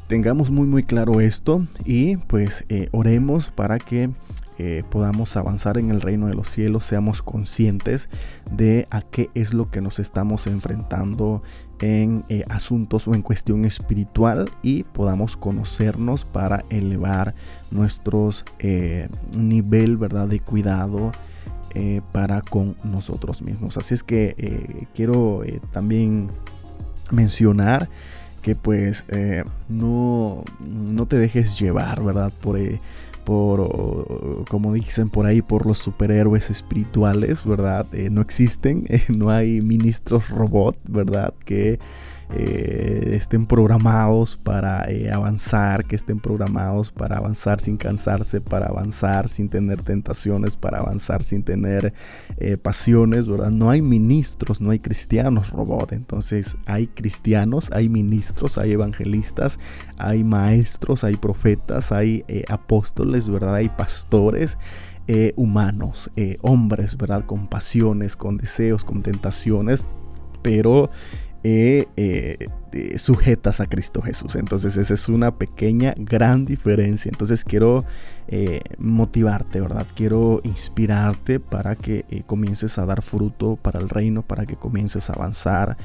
tengamos 0.06 0.50
muy 0.50 0.66
muy 0.66 0.84
claro 0.84 1.20
esto 1.20 1.66
y 1.84 2.16
pues 2.16 2.64
eh, 2.68 2.88
oremos 2.92 3.50
para 3.50 3.78
que 3.78 4.10
eh, 4.58 4.84
podamos 4.90 5.36
avanzar 5.36 5.76
en 5.76 5.90
el 5.90 6.00
reino 6.00 6.28
de 6.28 6.34
los 6.34 6.48
cielos, 6.48 6.84
seamos 6.84 7.20
conscientes 7.20 8.08
de 8.52 8.86
a 8.90 9.02
qué 9.02 9.28
es 9.34 9.52
lo 9.52 9.70
que 9.70 9.80
nos 9.80 9.98
estamos 9.98 10.46
enfrentando 10.46 11.42
en 11.80 12.24
eh, 12.30 12.42
asuntos 12.48 13.06
o 13.06 13.14
en 13.14 13.20
cuestión 13.20 13.66
espiritual 13.66 14.48
y 14.62 14.84
podamos 14.84 15.36
conocernos 15.36 16.24
para 16.24 16.64
elevar 16.70 17.34
nuestros 17.70 18.46
nivel 19.36 19.98
verdad 19.98 20.28
de 20.28 20.40
cuidado 20.40 21.12
para 22.12 22.40
con 22.40 22.74
nosotros 22.84 23.42
mismos. 23.42 23.76
Así 23.76 23.92
es 23.92 24.02
que 24.02 24.86
quiero 24.94 25.42
también 25.72 26.30
mencionar 27.10 27.90
que 28.46 28.54
pues 28.54 29.04
eh, 29.08 29.42
no, 29.68 30.44
no 30.60 31.06
te 31.06 31.18
dejes 31.18 31.58
llevar, 31.58 32.04
¿verdad? 32.04 32.32
Por, 32.40 32.56
eh, 32.56 32.78
por 33.24 34.44
como 34.48 34.72
dicen 34.72 35.10
por 35.10 35.26
ahí, 35.26 35.42
por 35.42 35.66
los 35.66 35.78
superhéroes 35.78 36.48
espirituales, 36.48 37.44
¿verdad? 37.44 37.92
Eh, 37.92 38.08
no 38.08 38.20
existen, 38.20 38.86
no 39.08 39.30
hay 39.30 39.62
ministros 39.62 40.28
robot, 40.28 40.76
¿verdad? 40.86 41.34
Que 41.44 41.80
eh, 42.34 43.12
estén 43.14 43.46
programados 43.46 44.36
para 44.36 44.90
eh, 44.90 45.12
avanzar, 45.12 45.84
que 45.84 45.94
estén 45.94 46.18
programados 46.18 46.90
para 46.90 47.18
avanzar 47.18 47.60
sin 47.60 47.76
cansarse, 47.76 48.40
para 48.40 48.66
avanzar 48.66 49.28
sin 49.28 49.48
tener 49.48 49.82
tentaciones, 49.82 50.56
para 50.56 50.80
avanzar 50.80 51.22
sin 51.22 51.44
tener 51.44 51.94
eh, 52.38 52.56
pasiones, 52.56 53.28
¿verdad? 53.28 53.50
No 53.50 53.70
hay 53.70 53.80
ministros, 53.80 54.60
no 54.60 54.70
hay 54.70 54.80
cristianos 54.80 55.50
robot, 55.50 55.92
entonces 55.92 56.56
hay 56.66 56.88
cristianos, 56.88 57.70
hay 57.70 57.88
ministros, 57.88 58.58
hay 58.58 58.72
evangelistas, 58.72 59.60
hay 59.96 60.24
maestros, 60.24 61.04
hay 61.04 61.14
profetas, 61.16 61.92
hay 61.92 62.24
apóstoles, 62.48 63.28
¿verdad? 63.28 63.54
Hay 63.54 63.68
pastores. 63.68 64.58
humanos, 65.36 66.10
hombres, 66.42 66.96
¿verdad? 66.96 67.24
Con 67.26 67.46
pasiones, 67.46 68.16
con 68.16 68.38
deseos, 68.38 68.82
con 68.82 69.04
tentaciones, 69.04 69.84
pero 70.42 70.90
eh, 71.48 71.86
eh, 72.72 72.98
sujetas 72.98 73.60
a 73.60 73.66
Cristo 73.66 74.02
Jesús. 74.02 74.34
Entonces 74.34 74.76
esa 74.76 74.94
es 74.94 75.08
una 75.08 75.36
pequeña, 75.36 75.94
gran 75.96 76.44
diferencia. 76.44 77.08
Entonces 77.08 77.44
quiero 77.44 77.84
eh, 78.26 78.62
motivarte, 78.78 79.60
¿verdad? 79.60 79.86
Quiero 79.94 80.40
inspirarte 80.42 81.38
para 81.38 81.76
que 81.76 82.24
comiences 82.26 82.80
a 82.80 82.84
dar 82.86 83.00
fruto 83.00 83.54
para 83.54 83.78
el 83.78 83.88
reino, 83.88 84.22
para 84.22 84.44
que 84.44 84.56
comiences 84.56 85.08
a 85.08 85.12
avanzar, 85.12 85.76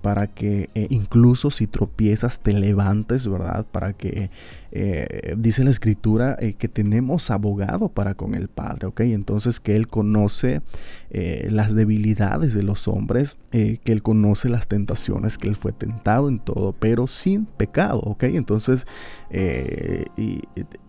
para 0.00 0.26
que 0.26 0.68
eh, 0.74 0.86
incluso 0.90 1.50
si 1.50 1.66
tropiezas 1.66 2.40
te 2.40 2.52
levantes, 2.52 3.26
¿verdad? 3.26 3.66
Para 3.70 3.92
que, 3.92 4.30
eh, 4.70 5.34
dice 5.36 5.64
la 5.64 5.70
escritura, 5.70 6.36
eh, 6.40 6.54
que 6.54 6.68
tenemos 6.68 7.30
abogado 7.30 7.88
para 7.88 8.14
con 8.14 8.34
el 8.34 8.48
Padre, 8.48 8.86
¿ok? 8.86 9.00
Entonces 9.00 9.60
que 9.60 9.76
Él 9.76 9.88
conoce 9.88 10.62
las 11.10 11.74
debilidades 11.74 12.52
de 12.52 12.62
los 12.62 12.86
hombres, 12.86 13.38
que 13.50 13.80
Él 13.86 14.02
conoce 14.02 14.50
las 14.50 14.68
tentaciones, 14.68 15.38
que 15.38 15.48
Él 15.48 15.56
fue 15.56 15.72
tentado 15.72 16.28
en 16.28 16.38
todo, 16.38 16.74
pero 16.78 17.06
sin 17.06 17.46
pecado, 17.46 18.00
¿ok? 18.00 18.24
Entonces 18.24 18.86
y, 19.30 20.42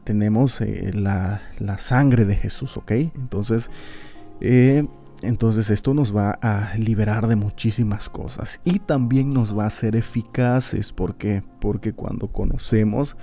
tenemos 0.04 0.62
la, 0.94 1.42
la, 1.60 1.78
sangre 1.78 2.26
de 2.26 2.36
Jesús, 2.36 2.78
¿ok? 2.78 2.92
Entonces... 2.92 3.72
Entonces 5.22 5.70
esto 5.70 5.94
nos 5.94 6.16
va 6.16 6.32
a 6.42 6.76
liberar 6.78 7.28
de 7.28 7.36
muchísimas 7.36 8.10
cosas 8.10 8.62
y 8.64 8.80
también 8.80 9.34
nos 9.34 9.58
va 9.58 9.66
a 9.66 9.68
hacer 9.68 9.96
eficaces. 9.96 10.94
¿Por 10.94 11.16
qué? 11.16 11.44
Porque 11.60 11.94
cuando 11.94 12.28
conocemos 12.28 13.18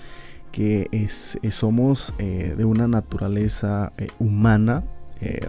que 0.52 0.88
es, 0.92 1.38
somos 1.50 2.14
eh, 2.18 2.54
de 2.56 2.64
una 2.64 2.86
naturaleza 2.88 3.92
eh, 3.98 4.08
humana, 4.18 4.84
eh, 5.20 5.40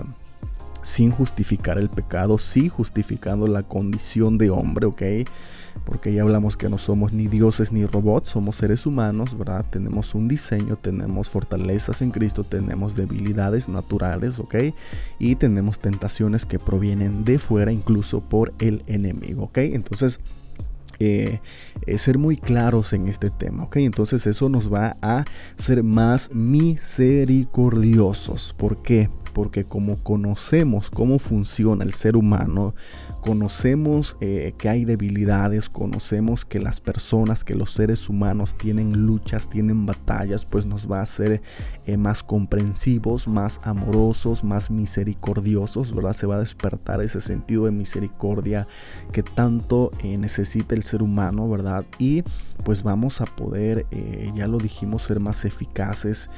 sin 0.83 1.11
justificar 1.11 1.77
el 1.77 1.89
pecado, 1.89 2.37
sí 2.37 2.69
justificando 2.69 3.47
la 3.47 3.63
condición 3.63 4.37
de 4.37 4.49
hombre, 4.49 4.85
¿ok? 4.85 5.01
Porque 5.87 6.11
ya 6.11 6.21
hablamos 6.21 6.57
que 6.57 6.67
no 6.67 6.77
somos 6.77 7.13
ni 7.13 7.27
dioses 7.27 7.71
ni 7.71 7.85
robots, 7.85 8.27
somos 8.27 8.57
seres 8.57 8.85
humanos, 8.85 9.37
¿verdad? 9.37 9.65
Tenemos 9.69 10.13
un 10.15 10.27
diseño, 10.27 10.75
tenemos 10.75 11.29
fortalezas 11.29 12.01
en 12.01 12.11
Cristo, 12.11 12.43
tenemos 12.43 12.97
debilidades 12.97 13.69
naturales, 13.69 14.37
¿ok? 14.37 14.55
Y 15.17 15.35
tenemos 15.35 15.79
tentaciones 15.79 16.45
que 16.45 16.59
provienen 16.59 17.23
de 17.23 17.39
fuera, 17.39 17.71
incluso 17.71 18.19
por 18.19 18.51
el 18.59 18.83
enemigo, 18.87 19.43
¿ok? 19.43 19.59
Entonces, 19.59 20.19
eh, 20.99 21.39
eh, 21.85 21.97
ser 21.97 22.17
muy 22.17 22.35
claros 22.35 22.91
en 22.91 23.07
este 23.07 23.29
tema, 23.29 23.63
¿ok? 23.63 23.77
Entonces 23.77 24.27
eso 24.27 24.49
nos 24.49 24.73
va 24.73 24.97
a 25.01 25.23
ser 25.57 25.83
más 25.83 26.31
misericordiosos. 26.33 28.53
¿Por 28.57 28.81
qué? 28.81 29.09
Porque 29.37 29.65
como 29.65 30.01
conocemos 30.01 30.89
cómo 30.89 31.19
funciona 31.19 31.83
el 31.83 31.93
ser 31.93 32.17
humano, 32.17 32.73
conocemos 33.21 34.17
eh, 34.19 34.55
que 34.57 34.67
hay 34.67 34.83
debilidades, 34.83 35.69
conocemos 35.69 36.43
que 36.43 36.59
las 36.59 36.81
personas, 36.81 37.43
que 37.43 37.53
los 37.53 37.71
seres 37.71 38.09
humanos 38.09 38.57
tienen 38.57 39.05
luchas, 39.05 39.47
tienen 39.47 39.85
batallas, 39.85 40.43
pues 40.43 40.65
nos 40.65 40.91
va 40.91 41.01
a 41.01 41.03
hacer 41.03 41.43
eh, 41.85 41.97
más 41.97 42.23
comprensivos, 42.23 43.27
más 43.27 43.61
amorosos, 43.61 44.43
más 44.43 44.71
misericordiosos, 44.71 45.93
¿verdad? 45.93 46.13
Se 46.13 46.25
va 46.25 46.37
a 46.37 46.39
despertar 46.39 47.03
ese 47.03 47.21
sentido 47.21 47.65
de 47.65 47.71
misericordia 47.71 48.67
que 49.11 49.21
tanto 49.21 49.91
eh, 50.01 50.17
necesita 50.17 50.73
el 50.73 50.81
ser 50.81 51.03
humano, 51.03 51.47
¿verdad? 51.47 51.85
Y 51.99 52.23
pues 52.63 52.83
vamos 52.83 53.21
a 53.21 53.25
poder, 53.25 53.85
ya 54.35 54.47
lo 54.47 54.57
dijimos, 54.57 55.03
ser 55.03 55.19
más 55.19 55.45
eficaces, 55.45 56.29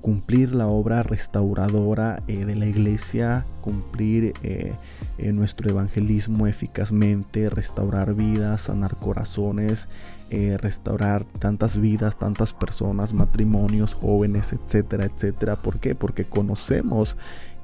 cumplir 0.00 0.54
la 0.54 0.66
obra 0.66 1.02
restauradora 1.02 2.22
de 2.26 2.56
la 2.56 2.66
iglesia, 2.66 3.44
cumplir 3.66 4.32
eh, 4.44 4.74
eh, 5.18 5.32
nuestro 5.32 5.68
evangelismo 5.68 6.46
eficazmente, 6.46 7.50
restaurar 7.50 8.14
vidas, 8.14 8.62
sanar 8.62 8.94
corazones, 8.94 9.88
eh, 10.30 10.56
restaurar 10.56 11.24
tantas 11.24 11.76
vidas, 11.76 12.16
tantas 12.16 12.52
personas, 12.52 13.12
matrimonios, 13.12 13.92
jóvenes, 13.92 14.52
etcétera, 14.52 15.06
etcétera. 15.06 15.56
¿Por 15.56 15.80
qué? 15.80 15.96
Porque 15.96 16.26
conocemos 16.26 17.16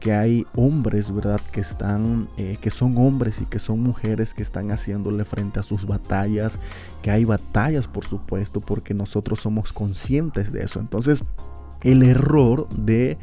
que 0.02 0.12
hay 0.12 0.46
hombres, 0.56 1.14
¿verdad? 1.14 1.40
Que 1.52 1.60
están, 1.60 2.28
que 2.60 2.70
son 2.70 2.98
hombres 2.98 3.40
y 3.40 3.46
que 3.46 3.60
son 3.60 3.80
mujeres 3.80 4.34
que 4.34 4.42
están 4.42 4.72
haciéndole 4.72 5.24
frente 5.24 5.60
a 5.60 5.62
sus 5.62 5.86
batallas, 5.86 6.58
que 7.02 7.12
hay 7.12 7.24
batallas, 7.24 7.86
por 7.86 8.04
supuesto, 8.04 8.60
porque 8.60 8.94
nosotros 8.94 9.38
somos 9.38 9.72
conscientes 9.72 10.52
de 10.52 10.64
eso. 10.64 10.80
Entonces, 10.80 11.22
el 11.82 12.02
error 12.02 12.68
de 12.70 13.16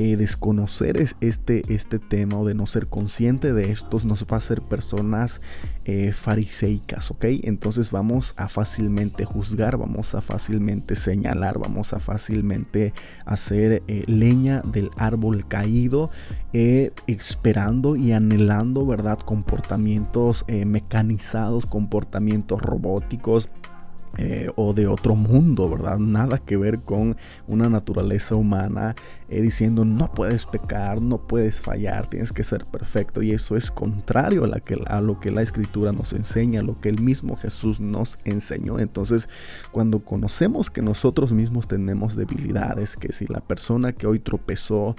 eh, 0.00 0.16
desconocer 0.16 0.96
este, 1.20 1.62
este 1.74 1.98
tema 1.98 2.38
o 2.38 2.46
de 2.46 2.54
no 2.54 2.66
ser 2.66 2.86
consciente 2.86 3.52
de 3.52 3.72
estos 3.72 4.04
nos 4.04 4.22
va 4.22 4.34
a 4.34 4.36
hacer 4.36 4.62
personas 4.62 5.40
eh, 5.86 6.12
fariseicas, 6.12 7.10
¿ok? 7.10 7.24
Entonces 7.42 7.90
vamos 7.90 8.32
a 8.36 8.46
fácilmente 8.46 9.24
juzgar, 9.24 9.76
vamos 9.76 10.14
a 10.14 10.20
fácilmente 10.20 10.94
señalar, 10.94 11.58
vamos 11.58 11.94
a 11.94 11.98
fácilmente 11.98 12.94
hacer 13.26 13.82
eh, 13.88 14.04
leña 14.06 14.62
del 14.72 14.90
árbol 14.98 15.48
caído, 15.48 16.10
esperando 16.52 17.96
y 17.96 18.12
anhelando, 18.12 18.86
¿verdad? 18.86 19.18
Comportamientos 19.18 20.44
mecanizados, 20.48 21.66
comportamientos 21.66 22.62
robóticos 22.62 23.50
eh, 24.16 24.50
o 24.56 24.72
de 24.72 24.86
otro 24.86 25.14
mundo, 25.14 25.68
¿verdad? 25.68 25.98
Nada 25.98 26.38
que 26.38 26.56
ver 26.56 26.80
con 26.80 27.16
una 27.46 27.68
naturaleza 27.68 28.34
humana 28.34 28.94
eh, 29.28 29.42
diciendo 29.42 29.84
no 29.84 30.12
puedes 30.12 30.46
pecar, 30.46 31.02
no 31.02 31.18
puedes 31.18 31.60
fallar, 31.60 32.08
tienes 32.08 32.32
que 32.32 32.42
ser 32.42 32.64
perfecto. 32.64 33.22
Y 33.22 33.32
eso 33.32 33.56
es 33.56 33.70
contrario 33.70 34.44
a, 34.44 34.96
a 34.96 35.00
lo 35.00 35.20
que 35.20 35.30
la 35.30 35.42
escritura 35.42 35.92
nos 35.92 36.12
enseña, 36.12 36.62
lo 36.62 36.80
que 36.80 36.88
el 36.88 37.00
mismo 37.00 37.36
Jesús 37.36 37.80
nos 37.80 38.18
enseñó. 38.24 38.78
Entonces, 38.78 39.28
cuando 39.72 40.00
conocemos 40.00 40.70
que 40.70 40.82
nosotros 40.82 41.32
mismos 41.32 41.68
tenemos 41.68 42.16
debilidades, 42.16 42.96
que 42.96 43.12
si 43.12 43.26
la 43.26 43.40
persona 43.40 43.92
que 43.92 44.06
hoy 44.06 44.18
tropezó, 44.18 44.96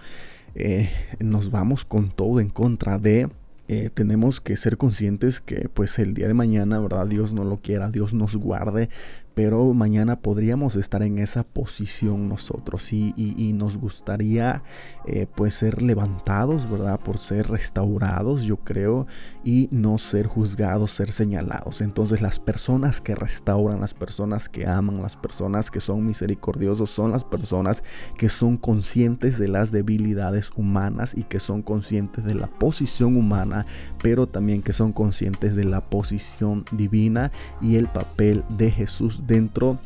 eh, 0.56 0.89
nos 1.19 1.52
vamos 1.52 1.86
con 1.86 2.10
todo 2.10 2.39
en 2.39 2.50
contra 2.50 2.98
de 2.98 3.30
eh, 3.71 3.91
tenemos 3.93 4.41
que 4.41 4.58
ser 4.58 4.77
conscientes 4.77 5.41
que 5.41 5.69
pues 5.71 5.99
el 5.99 6.15
día 6.15 6.27
de 6.27 6.34
mañana, 6.34 6.79
¿verdad? 6.79 7.05
Dios 7.05 7.34
no 7.34 7.43
lo 7.43 7.58
quiera, 7.58 7.91
Dios 7.91 8.15
nos 8.15 8.36
guarde, 8.36 8.89
pero 9.34 9.74
mañana 9.74 10.20
podríamos 10.20 10.76
estar 10.76 11.04
en 11.04 11.20
esa 11.20 11.44
posición 11.44 12.28
nosotros 12.28 12.92
y, 12.94 13.13
y, 13.15 13.54
nos 13.54 13.78
gustaría 13.78 14.63
eh, 15.06 15.28
pues 15.36 15.54
ser 15.54 15.82
levantados, 15.82 16.70
¿verdad? 16.70 17.00
Por 17.00 17.18
ser 17.18 17.50
restaurados, 17.50 18.44
yo 18.44 18.58
creo, 18.58 19.08
y 19.44 19.70
no 19.72 19.98
ser 19.98 20.28
juzgados, 20.28 20.92
ser 20.92 21.12
señalados. 21.12 21.82
Entonces 21.82 22.22
las 22.22 22.39
personas 22.39 23.02
que 23.02 23.15
restauran, 23.15 23.82
las 23.82 23.94
personas 23.94 24.50
que 24.50 24.68
aman, 24.68 25.02
las 25.02 25.18
personas 25.18 25.72
que 25.72 25.80
son 25.80 26.06
misericordiosos, 26.06 26.89
son 26.89 27.12
las 27.12 27.24
personas 27.24 27.84
que 28.18 28.30
son 28.30 28.58
conscientes 28.58 29.38
de 29.38 29.48
las 29.48 29.72
debilidades 29.72 30.52
humanas 30.56 31.15
y 31.15 31.24
que 31.24 31.39
son 31.39 31.62
conscientes 31.62 32.26
de 32.26 32.36
la 32.36 32.48
posición 32.48 33.15
humana, 33.15 33.65
pero 34.02 34.28
también 34.28 34.62
que 34.62 34.74
son 34.74 34.94
conscientes 34.94 35.56
de 35.56 35.63
la 35.63 35.82
posición 35.82 36.65
divina 36.72 37.32
y 37.62 37.76
el 37.76 37.88
papel 37.88 38.44
de 38.58 38.72
Jesús 38.72 39.26
dentro 39.30 39.80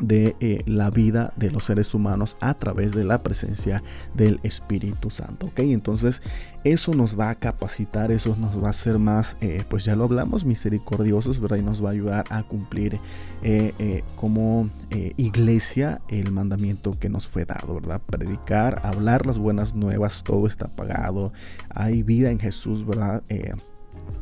de 0.00 0.36
eh, 0.40 0.62
la 0.66 0.90
vida 0.90 1.32
de 1.36 1.50
los 1.50 1.64
seres 1.64 1.92
humanos 1.94 2.36
a 2.40 2.54
través 2.54 2.92
de 2.92 3.04
la 3.04 3.22
presencia 3.22 3.82
del 4.14 4.40
Espíritu 4.42 5.10
Santo. 5.10 5.46
¿ok? 5.46 5.60
Entonces 5.60 6.22
eso 6.64 6.92
nos 6.94 7.18
va 7.18 7.30
a 7.30 7.34
capacitar, 7.34 8.10
eso 8.10 8.36
nos 8.36 8.62
va 8.62 8.68
a 8.68 8.70
hacer 8.70 8.98
más, 8.98 9.36
eh, 9.40 9.62
pues 9.68 9.84
ya 9.84 9.96
lo 9.96 10.04
hablamos, 10.04 10.44
misericordiosos, 10.44 11.40
¿verdad? 11.40 11.58
Y 11.58 11.62
nos 11.62 11.84
va 11.84 11.90
a 11.90 11.92
ayudar 11.92 12.24
a 12.30 12.42
cumplir 12.42 12.98
eh, 13.42 14.02
como 14.16 14.68
iglesia 15.16 16.00
el 16.08 16.30
mandamiento 16.32 16.92
que 16.98 17.08
nos 17.08 17.26
fue 17.26 17.44
dado, 17.44 17.74
¿verdad? 17.74 18.00
Predicar, 18.04 18.80
hablar 18.84 19.26
las 19.26 19.38
buenas 19.38 19.74
nuevas, 19.74 20.22
todo 20.24 20.46
está 20.46 20.68
pagado, 20.68 21.32
hay 21.70 22.02
vida 22.02 22.30
en 22.30 22.40
Jesús, 22.40 22.84
¿verdad? 22.84 23.22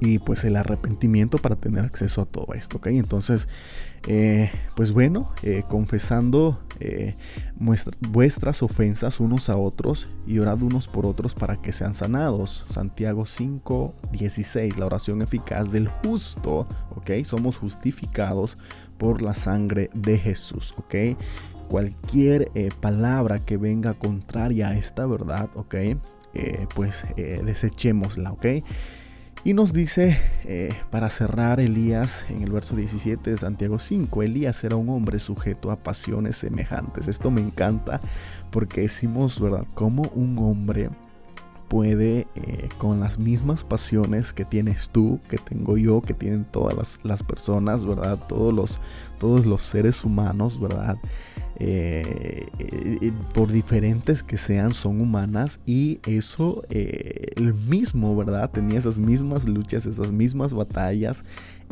Y 0.01 0.19
pues 0.19 0.45
el 0.45 0.57
arrepentimiento 0.57 1.39
para 1.39 1.57
tener 1.57 1.85
acceso 1.85 2.23
a 2.23 2.27
todo 2.27 2.55
esto, 2.55 2.79
¿ok? 2.79 2.89
Entonces, 2.89 3.49
eh, 4.09 4.53
pues 4.77 4.93
bueno, 4.93 5.33
eh, 5.43 5.65
confesando 5.69 6.61
eh, 6.79 7.17
vuestras 7.57 8.63
ofensas 8.63 9.19
unos 9.19 9.49
a 9.49 9.57
otros 9.57 10.13
y 10.29 10.39
orad 10.39 10.63
unos 10.63 10.87
por 10.87 11.07
otros 11.07 11.35
para 11.35 11.57
que 11.57 11.73
sean 11.73 11.93
sanados. 11.93 12.65
Santiago 12.69 13.27
5, 13.27 13.95
16, 14.13 14.79
la 14.79 14.87
oración 14.87 15.23
eficaz 15.23 15.73
del 15.73 15.89
justo, 15.89 16.69
¿ok? 16.95 17.11
Somos 17.25 17.57
justificados 17.57 18.57
por 18.97 19.23
la 19.23 19.35
sangre 19.35 19.91
de 19.93 20.19
Jesús, 20.19 20.75
¿ok? 20.79 21.19
Cualquier 21.69 22.53
palabra 22.81 23.41
que 23.41 23.57
venga 23.57 23.95
contraria 23.95 24.69
a 24.69 24.77
esta 24.77 25.05
verdad, 25.07 25.51
¿ok? 25.55 25.75
pues 26.75 27.03
desechémosla, 27.17 28.31
¿ok? 28.31 28.47
Y 29.47 29.55
nos 29.55 29.73
dice, 29.73 30.19
eh, 30.43 30.75
para 30.91 31.09
cerrar 31.09 31.61
Elías, 31.61 32.25
en 32.29 32.43
el 32.43 32.51
verso 32.51 32.75
17 32.75 33.31
de 33.31 33.37
Santiago 33.37 33.79
5, 33.79 34.25
Elías 34.25 34.65
era 34.65 34.75
un 34.75 34.89
hombre 34.89 35.21
sujeto 35.21 35.71
a 35.71 35.77
pasiones 35.77 36.37
semejantes. 36.39 37.07
Esto 37.07 37.31
me 37.31 37.43
encanta 37.43 38.01
porque 38.51 38.81
decimos, 38.81 39.41
¿verdad? 39.41 39.65
Como 39.75 40.03
un 40.17 40.37
hombre 40.39 40.91
puede, 41.69 42.27
eh, 42.35 42.69
con 42.79 42.99
las 42.99 43.21
mismas 43.21 43.63
pasiones 43.63 44.33
que 44.33 44.45
tienes 44.45 44.91
tú, 44.91 45.21
que 45.31 45.39
tengo 45.39 45.77
yo, 45.77 46.01
que 46.01 46.13
tienen 46.13 46.45
todas 46.45 46.99
las, 47.05 47.23
personas, 47.23 47.87
¿verdad? 47.87 48.19
Todos 48.27 48.53
los, 48.53 48.81
todos 49.21 49.47
los 49.47 49.63
seres 49.63 50.05
humanos, 50.05 50.61
¿verdad? 50.61 50.97
Eh, 51.59 52.47
eh, 52.59 53.13
por 53.33 53.51
diferentes 53.51 54.23
que 54.23 54.37
sean, 54.37 54.75
son 54.75 55.01
humanas 55.01 55.61
y 55.65 56.01
eso, 56.07 56.63
eh, 56.69 57.33
el 57.37 57.55
mismo, 57.55 58.15
¿verdad? 58.15 58.51
Tenía 58.51 58.79
esas 58.79 58.99
mismas 58.99 59.49
luchas, 59.49 59.87
esas 59.87 60.13
mismas 60.13 60.53
batallas. 60.53 61.25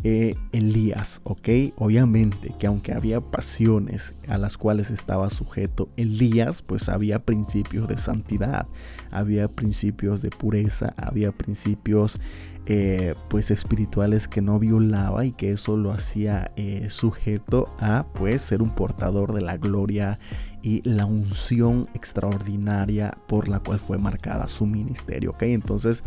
Elías, 0.02 1.20
¿ok? 1.24 1.48
Obviamente 1.76 2.52
que 2.58 2.66
aunque 2.66 2.92
había 2.92 3.22
pasiones 3.22 4.12
a 4.28 4.36
las 4.36 4.58
cuales 4.58 4.90
estaba 4.90 5.30
sujeto 5.30 5.88
Elías, 5.96 6.60
pues 6.60 6.90
había 6.90 7.20
principios 7.20 7.88
de 7.88 7.96
santidad, 7.96 8.66
había 9.10 9.48
principios 9.48 10.20
de 10.20 10.28
pureza, 10.28 10.94
había 10.98 11.32
principios 11.32 12.18
eh, 12.66 13.14
pues 13.28 13.50
espirituales 13.50 14.26
que 14.26 14.40
no 14.40 14.58
violaba 14.58 15.26
y 15.26 15.32
que 15.32 15.52
eso 15.52 15.76
lo 15.76 15.92
hacía 15.92 16.50
eh, 16.56 16.88
sujeto 16.88 17.74
a 17.78 18.06
pues 18.14 18.40
ser 18.40 18.62
un 18.62 18.70
portador 18.70 19.34
de 19.34 19.42
la 19.42 19.58
gloria 19.58 20.18
y 20.62 20.80
la 20.88 21.04
unción 21.04 21.86
extraordinaria 21.92 23.12
por 23.26 23.48
la 23.48 23.60
cual 23.60 23.80
fue 23.80 23.98
marcada 23.98 24.48
su 24.48 24.64
ministerio 24.64 25.32
ok 25.32 25.42
entonces 25.42 26.04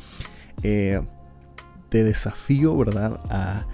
eh, 0.63 0.99
te 1.89 2.03
desafío 2.03 2.75
verdad 2.75 3.19
a, 3.29 3.65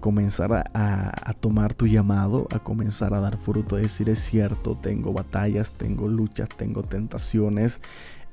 comenzar 0.00 0.54
a, 0.54 0.64
a, 0.72 1.34
tomar 1.34 1.74
tu 1.74 1.86
llamado, 1.86 2.48
a 2.50 2.58
comenzar 2.58 3.12
a 3.12 3.20
dar 3.20 3.36
fruto, 3.36 3.76
a 3.76 3.78
decir 3.78 4.08
es 4.08 4.20
cierto, 4.20 4.74
tengo 4.74 5.12
batallas, 5.12 5.72
tengo 5.72 6.08
luchas, 6.08 6.48
tengo 6.48 6.80
tentaciones, 6.80 7.82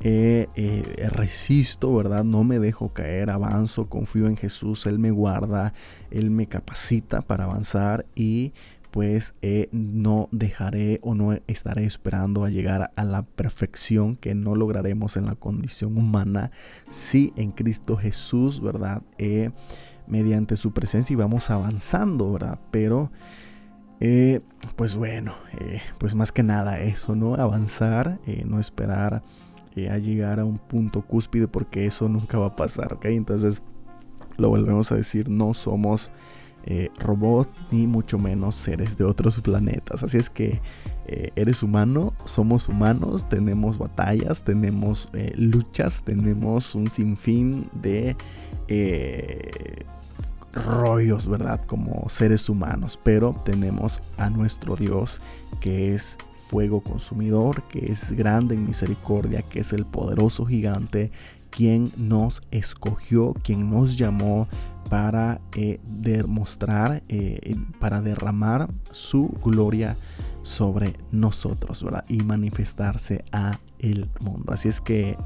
eh, 0.05 0.47
eh, 0.55 1.07
resisto, 1.09 1.95
¿verdad? 1.95 2.25
No 2.25 2.43
me 2.43 2.59
dejo 2.59 2.89
caer, 2.89 3.29
avanzo, 3.29 3.89
confío 3.89 4.27
en 4.27 4.35
Jesús, 4.35 4.85
Él 4.85 4.99
me 4.99 5.11
guarda, 5.11 5.73
Él 6.11 6.29
me 6.29 6.47
capacita 6.47 7.21
para 7.21 7.45
avanzar 7.45 8.05
y 8.13 8.51
pues 8.91 9.33
eh, 9.41 9.69
no 9.71 10.27
dejaré 10.33 10.99
o 11.03 11.15
no 11.15 11.39
estaré 11.47 11.85
esperando 11.85 12.43
a 12.43 12.49
llegar 12.49 12.91
a 12.93 13.03
la 13.05 13.21
perfección 13.21 14.17
que 14.17 14.35
no 14.35 14.55
lograremos 14.55 15.15
en 15.15 15.25
la 15.25 15.35
condición 15.35 15.97
humana, 15.97 16.51
si 16.91 17.31
en 17.37 17.51
Cristo 17.51 17.95
Jesús, 17.95 18.61
¿verdad? 18.61 19.03
mediante 20.05 20.57
su 20.57 20.73
presencia 20.73 21.13
y 21.13 21.15
vamos 21.15 21.49
avanzando, 21.49 22.33
¿verdad? 22.33 22.59
Pero... 22.71 23.09
pues 24.75 24.97
bueno, 24.97 25.35
pues 25.97 26.13
más 26.13 26.33
que 26.33 26.43
nada 26.43 26.81
eso, 26.81 27.15
¿no? 27.15 27.35
Avanzar, 27.35 28.19
no 28.45 28.59
esperar 28.59 29.23
a 29.75 29.97
llegar 29.97 30.39
a 30.39 30.45
un 30.45 30.57
punto 30.57 31.01
cúspide 31.01 31.47
porque 31.47 31.86
eso 31.86 32.07
nunca 32.07 32.38
va 32.38 32.47
a 32.47 32.55
pasar, 32.55 32.93
¿ok? 32.93 33.05
Entonces 33.05 33.63
lo 34.38 34.49
volvemos 34.49 34.91
a 34.91 34.95
decir, 34.95 35.29
no 35.29 35.53
somos 35.53 36.12
eh, 36.65 36.89
robots 36.97 37.51
ni 37.71 37.88
mucho 37.88 38.17
menos 38.17 38.55
seres 38.55 38.97
de 38.97 39.03
otros 39.03 39.39
planetas. 39.41 40.03
Así 40.03 40.17
es 40.17 40.29
que 40.29 40.62
eh, 41.07 41.31
eres 41.36 41.62
humano, 41.62 42.13
somos 42.25 42.69
humanos, 42.69 43.27
tenemos 43.27 43.77
batallas, 43.77 44.43
tenemos 44.43 45.09
eh, 45.13 45.33
luchas, 45.36 46.03
tenemos 46.03 46.73
un 46.75 46.89
sinfín 46.89 47.67
de 47.73 48.15
rollos, 50.53 51.27
¿verdad? 51.27 51.65
Como 51.65 52.07
seres 52.09 52.47
humanos, 52.47 52.97
pero 53.03 53.36
tenemos 53.43 54.01
a 54.17 54.29
nuestro 54.29 54.75
Dios 54.75 55.19
que 55.59 55.93
es 55.93 56.17
fuego 56.53 56.81
consumidor, 56.81 57.63
que 57.63 57.91
es 57.91 58.11
grande 58.11 58.53
en 58.53 58.67
misericordia, 58.67 59.41
que 59.41 59.61
es 59.61 59.73
el 59.73 59.85
poderoso 59.85 60.45
gigante, 60.45 61.11
quien 61.49 61.85
nos 61.97 62.43
escogió, 62.51 63.33
quien 63.43 63.67
nos 63.67 63.97
llamó 63.97 64.47
para 64.87 65.41
eh, 65.55 65.79
demostrar, 65.89 67.01
eh, 67.09 67.55
para 67.79 68.01
derramar 68.01 68.69
su 68.83 69.29
gloria 69.43 69.97
sobre 70.43 70.93
nosotros, 71.11 71.83
¿verdad? 71.83 72.05
Y 72.07 72.17
manifestarse 72.17 73.25
a 73.31 73.57
el 73.79 74.11
mundo. 74.21 74.53
Así 74.53 74.69
es 74.69 74.79
que 74.79 75.17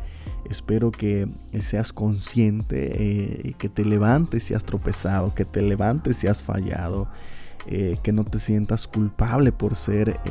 espero 0.50 0.92
que 0.92 1.28
seas 1.60 1.92
consciente, 1.92 3.50
eh, 3.50 3.54
que 3.58 3.68
te 3.68 3.84
levantes 3.84 4.46
si 4.46 4.54
has 4.54 4.64
tropezado, 4.64 5.36
que 5.36 5.44
te 5.44 5.62
levantes 5.62 6.16
si 6.16 6.28
has 6.28 6.42
fallado, 6.42 7.10
que 7.66 8.14
no 8.14 8.24
te 8.24 8.38
sientas 8.38 8.88
culpable 8.88 9.52
por 9.52 9.76
ser 9.76 10.22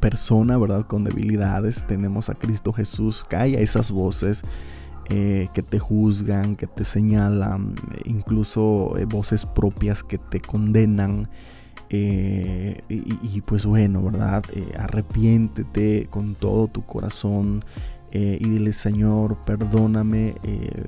persona, 0.00 0.58
¿verdad? 0.58 0.86
Con 0.86 1.04
debilidades, 1.04 1.86
tenemos 1.86 2.30
a 2.30 2.34
Cristo 2.34 2.72
Jesús, 2.72 3.24
calla 3.28 3.60
esas 3.60 3.90
voces 3.90 4.42
eh, 5.10 5.48
que 5.52 5.62
te 5.62 5.78
juzgan, 5.78 6.56
que 6.56 6.66
te 6.66 6.82
señalan, 6.82 7.74
incluso 8.06 8.96
eh, 8.96 9.04
voces 9.04 9.44
propias 9.44 10.02
que 10.02 10.16
te 10.16 10.40
condenan. 10.40 11.28
Eh, 11.90 12.80
y, 12.88 13.40
pues 13.42 13.66
bueno, 13.66 14.02
¿verdad? 14.02 14.42
arrepiéntete 14.78 16.06
con 16.08 16.34
todo 16.34 16.66
tu 16.68 16.84
corazón 16.84 17.62
y 18.10 18.48
dile, 18.48 18.72
Señor, 18.72 19.38
perdóname, 19.44 20.34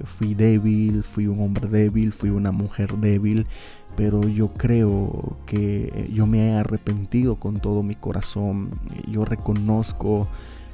fui 0.04 0.34
débil, 0.34 1.02
fui 1.02 1.26
un 1.26 1.40
hombre 1.40 1.66
débil, 1.68 2.12
fui 2.12 2.30
una 2.30 2.52
mujer 2.52 2.92
débil, 2.94 3.46
pero 3.96 4.20
yo 4.22 4.52
creo 4.52 5.36
que 5.46 6.08
yo 6.12 6.26
me 6.26 6.48
he 6.48 6.54
arrepentido 6.54 7.36
con 7.36 7.54
todo 7.54 7.82
mi 7.82 7.94
corazón, 7.94 8.70
yo 9.10 9.24
reconozco 9.24 10.28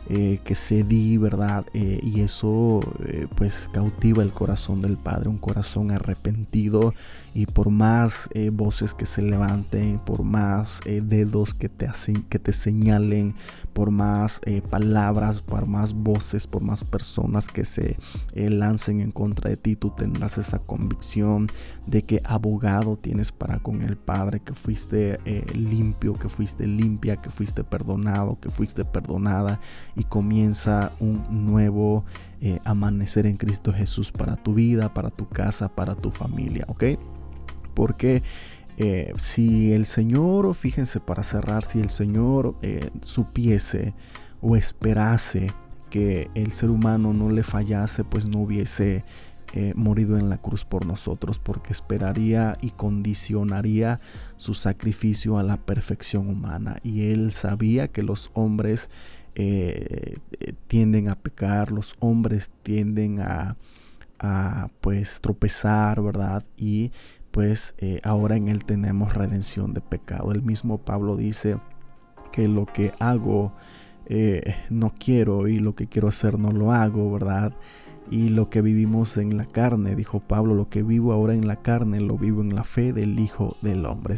eh, 0.08 0.40
que 0.42 0.56
cedí, 0.56 1.16
¿verdad? 1.16 1.64
Eh, 1.74 2.00
y 2.02 2.22
eso 2.22 2.80
eh, 3.06 3.28
pues 3.36 3.68
cautiva 3.72 4.24
el 4.24 4.32
corazón 4.32 4.80
del 4.80 4.96
Padre, 4.96 5.28
un 5.28 5.38
corazón 5.38 5.92
arrepentido 5.92 6.92
y 7.34 7.46
por 7.46 7.70
más 7.70 8.28
voces 8.52 8.94
que 8.94 9.06
se 9.06 9.22
levanten, 9.22 9.98
por 10.00 10.22
más 10.22 10.80
dedos 10.84 11.54
que 11.54 11.70
te, 11.70 11.86
hacen, 11.86 12.24
que 12.24 12.38
te 12.38 12.52
señalen, 12.52 13.34
por 13.72 13.90
más 13.90 14.42
palabras, 14.68 15.40
por 15.40 15.66
más 15.66 15.94
voces, 15.94 16.46
por 16.46 16.60
más 16.60 16.84
personas 16.84 17.46
que 17.48 17.64
se 17.64 17.96
lancen 18.34 19.00
en 19.00 19.12
contra 19.12 19.48
de 19.48 19.56
ti, 19.56 19.76
tú 19.76 19.94
tendrás 19.96 20.36
esa 20.36 20.58
convicción 20.58 21.48
de 21.86 22.02
que 22.02 22.20
abogado 22.24 22.98
tienes 22.98 23.32
para 23.32 23.60
con 23.60 23.80
el 23.80 23.96
Padre, 23.96 24.40
que 24.40 24.54
fuiste 24.54 25.18
limpio, 25.54 26.12
que 26.12 26.28
fuiste 26.28 26.66
limpia, 26.66 27.16
que 27.16 27.30
fuiste 27.30 27.64
perdonado, 27.64 28.36
que 28.38 28.50
fuiste 28.50 28.84
perdonada 28.84 29.58
y 29.96 30.04
comienza 30.04 30.92
un 31.00 31.46
nuevo 31.46 32.04
eh, 32.40 32.60
amanecer 32.64 33.26
en 33.26 33.36
Cristo 33.36 33.72
Jesús 33.72 34.10
para 34.10 34.36
tu 34.36 34.54
vida, 34.54 34.88
para 34.88 35.10
tu 35.10 35.28
casa, 35.28 35.68
para 35.68 35.94
tu 35.94 36.10
familia, 36.10 36.64
¿ok? 36.68 36.84
Porque 37.74 38.22
eh, 38.78 39.12
si 39.18 39.72
el 39.72 39.86
Señor, 39.86 40.54
fíjense 40.54 40.98
para 41.00 41.22
cerrar, 41.22 41.64
si 41.64 41.80
el 41.80 41.90
Señor 41.90 42.56
eh, 42.62 42.90
supiese 43.02 43.94
o 44.40 44.56
esperase 44.56 45.52
que 45.90 46.30
el 46.34 46.52
ser 46.52 46.70
humano 46.70 47.12
no 47.12 47.30
le 47.30 47.42
fallase, 47.42 48.02
pues 48.02 48.26
no 48.26 48.38
hubiese 48.40 49.04
morido 49.74 50.16
en 50.16 50.30
la 50.30 50.38
cruz 50.38 50.64
por 50.64 50.86
nosotros, 50.86 51.38
porque 51.38 51.74
esperaría 51.74 52.56
y 52.62 52.70
condicionaría 52.70 54.00
su 54.38 54.54
sacrificio 54.54 55.36
a 55.36 55.42
la 55.42 55.58
perfección 55.58 56.30
humana. 56.30 56.78
Y 56.82 57.10
él 57.10 57.32
sabía 57.32 57.88
que 57.88 58.02
los 58.02 58.30
hombres 58.32 58.88
eh, 59.34 60.16
tienden 60.66 61.08
a 61.08 61.14
pecar, 61.14 61.72
los 61.72 61.94
hombres 62.00 62.50
tienden 62.62 63.20
a, 63.20 63.56
pues 64.80 65.20
tropezar, 65.20 66.00
¿verdad? 66.00 66.44
Y 66.56 66.92
pues 67.32 67.74
eh, 67.78 68.00
ahora 68.04 68.36
en 68.36 68.46
Él 68.46 68.64
tenemos 68.64 69.14
redención 69.14 69.74
de 69.74 69.80
pecado. 69.80 70.30
El 70.30 70.42
mismo 70.42 70.78
Pablo 70.78 71.16
dice 71.16 71.58
que 72.30 72.46
lo 72.46 72.66
que 72.66 72.92
hago 73.00 73.52
eh, 74.06 74.54
no 74.70 74.92
quiero 74.96 75.48
y 75.48 75.58
lo 75.58 75.74
que 75.74 75.88
quiero 75.88 76.08
hacer 76.08 76.38
no 76.38 76.52
lo 76.52 76.70
hago, 76.70 77.10
¿verdad? 77.10 77.52
Y 78.10 78.28
lo 78.28 78.50
que 78.50 78.60
vivimos 78.60 79.16
en 79.16 79.36
la 79.36 79.46
carne, 79.46 79.94
dijo 79.94 80.20
Pablo, 80.20 80.54
lo 80.54 80.68
que 80.68 80.82
vivo 80.82 81.12
ahora 81.12 81.34
en 81.34 81.46
la 81.46 81.56
carne, 81.56 82.00
lo 82.00 82.18
vivo 82.18 82.42
en 82.42 82.54
la 82.54 82.64
fe 82.64 82.92
del 82.92 83.18
Hijo 83.18 83.56
del 83.62 83.86
Hombre. 83.86 84.16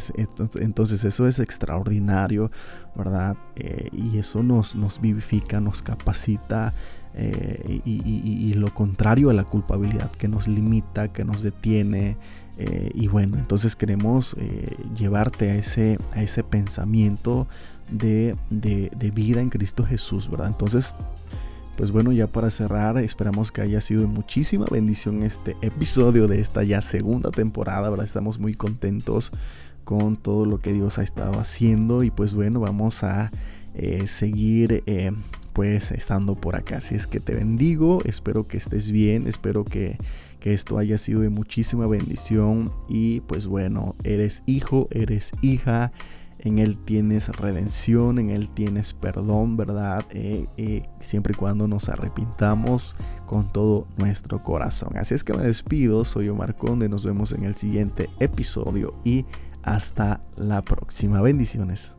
Entonces, 0.55 1.03
eso 1.03 1.27
es 1.27 1.39
extraordinario, 1.39 2.51
¿verdad? 2.95 3.37
Eh, 3.55 3.89
y 3.93 4.17
eso 4.17 4.43
nos, 4.43 4.75
nos 4.75 4.99
vivifica, 4.99 5.59
nos 5.59 5.81
capacita. 5.81 6.73
Eh, 7.17 7.79
y, 7.85 8.53
lo 8.55 8.73
contrario 8.73 9.29
a 9.29 9.33
la 9.33 9.45
culpabilidad 9.45 10.11
que 10.11 10.27
nos 10.27 10.47
limita, 10.47 11.13
que 11.13 11.23
nos 11.23 11.41
detiene. 11.41 12.17
Eh, 12.57 12.91
y 12.93 13.07
bueno, 13.07 13.37
entonces 13.37 13.75
queremos 13.75 14.35
llevarte 14.97 15.51
a 15.51 15.55
ese, 15.55 15.97
a 16.13 16.21
ese 16.21 16.43
pensamiento 16.43 17.47
de, 17.89 18.35
de, 18.49 18.91
de 18.97 19.11
vida 19.11 19.39
en 19.39 19.49
Cristo 19.49 19.85
Jesús, 19.85 20.29
¿verdad? 20.29 20.47
Entonces, 20.47 20.93
pues 21.75 21.91
bueno, 21.91 22.11
ya 22.11 22.27
para 22.27 22.49
cerrar, 22.49 22.97
esperamos 22.97 23.51
que 23.51 23.61
haya 23.61 23.81
sido 23.81 24.07
muchísima 24.07 24.65
bendición 24.71 25.23
este 25.23 25.57
episodio 25.61 26.27
de 26.27 26.39
esta 26.39 26.63
ya 26.63 26.81
segunda 26.81 27.31
temporada, 27.31 27.89
¿verdad? 27.89 28.05
Estamos 28.05 28.39
muy 28.39 28.53
contentos 28.53 29.31
con 29.83 30.15
todo 30.15 30.45
lo 30.45 30.59
que 30.59 30.73
Dios 30.73 30.97
ha 30.99 31.03
estado 31.03 31.39
haciendo 31.39 32.03
y 32.03 32.11
pues 32.11 32.33
bueno, 32.33 32.59
vamos 32.61 33.03
a 33.03 33.29
eh, 33.73 34.07
seguir 34.07 34.83
eh, 34.85 35.11
pues 35.51 35.91
estando 35.91 36.35
por 36.35 36.55
acá. 36.55 36.77
Así 36.77 36.95
es 36.95 37.07
que 37.07 37.19
te 37.19 37.35
bendigo, 37.35 37.99
espero 38.05 38.47
que 38.47 38.57
estés 38.57 38.89
bien, 38.89 39.27
espero 39.27 39.65
que, 39.65 39.97
que 40.39 40.53
esto 40.53 40.77
haya 40.77 40.97
sido 40.97 41.21
de 41.21 41.29
muchísima 41.29 41.87
bendición 41.87 42.71
y 42.87 43.19
pues 43.21 43.47
bueno, 43.47 43.95
eres 44.03 44.43
hijo, 44.45 44.87
eres 44.91 45.31
hija 45.41 45.91
en 46.39 46.59
Él 46.59 46.77
tienes 46.77 47.29
redención, 47.29 48.19
en 48.19 48.29
Él 48.29 48.49
tienes 48.49 48.93
perdón, 48.93 49.57
¿verdad? 49.57 50.03
Eh, 50.11 50.47
eh, 50.57 50.89
siempre 50.99 51.33
y 51.33 51.37
cuando 51.37 51.67
nos 51.67 51.89
arrepintamos 51.89 52.95
con 53.25 53.51
todo 53.51 53.87
nuestro 53.97 54.43
corazón. 54.43 54.97
Así 54.97 55.13
es 55.13 55.23
que 55.23 55.33
me 55.33 55.43
despido, 55.43 56.05
soy 56.05 56.29
Omar 56.29 56.55
Conde, 56.55 56.89
nos 56.89 57.05
vemos 57.05 57.31
en 57.31 57.43
el 57.43 57.55
siguiente 57.55 58.09
episodio 58.19 58.93
y 59.03 59.25
hasta 59.63 60.21
la 60.35 60.61
próxima. 60.61 61.21
Bendiciones. 61.21 61.95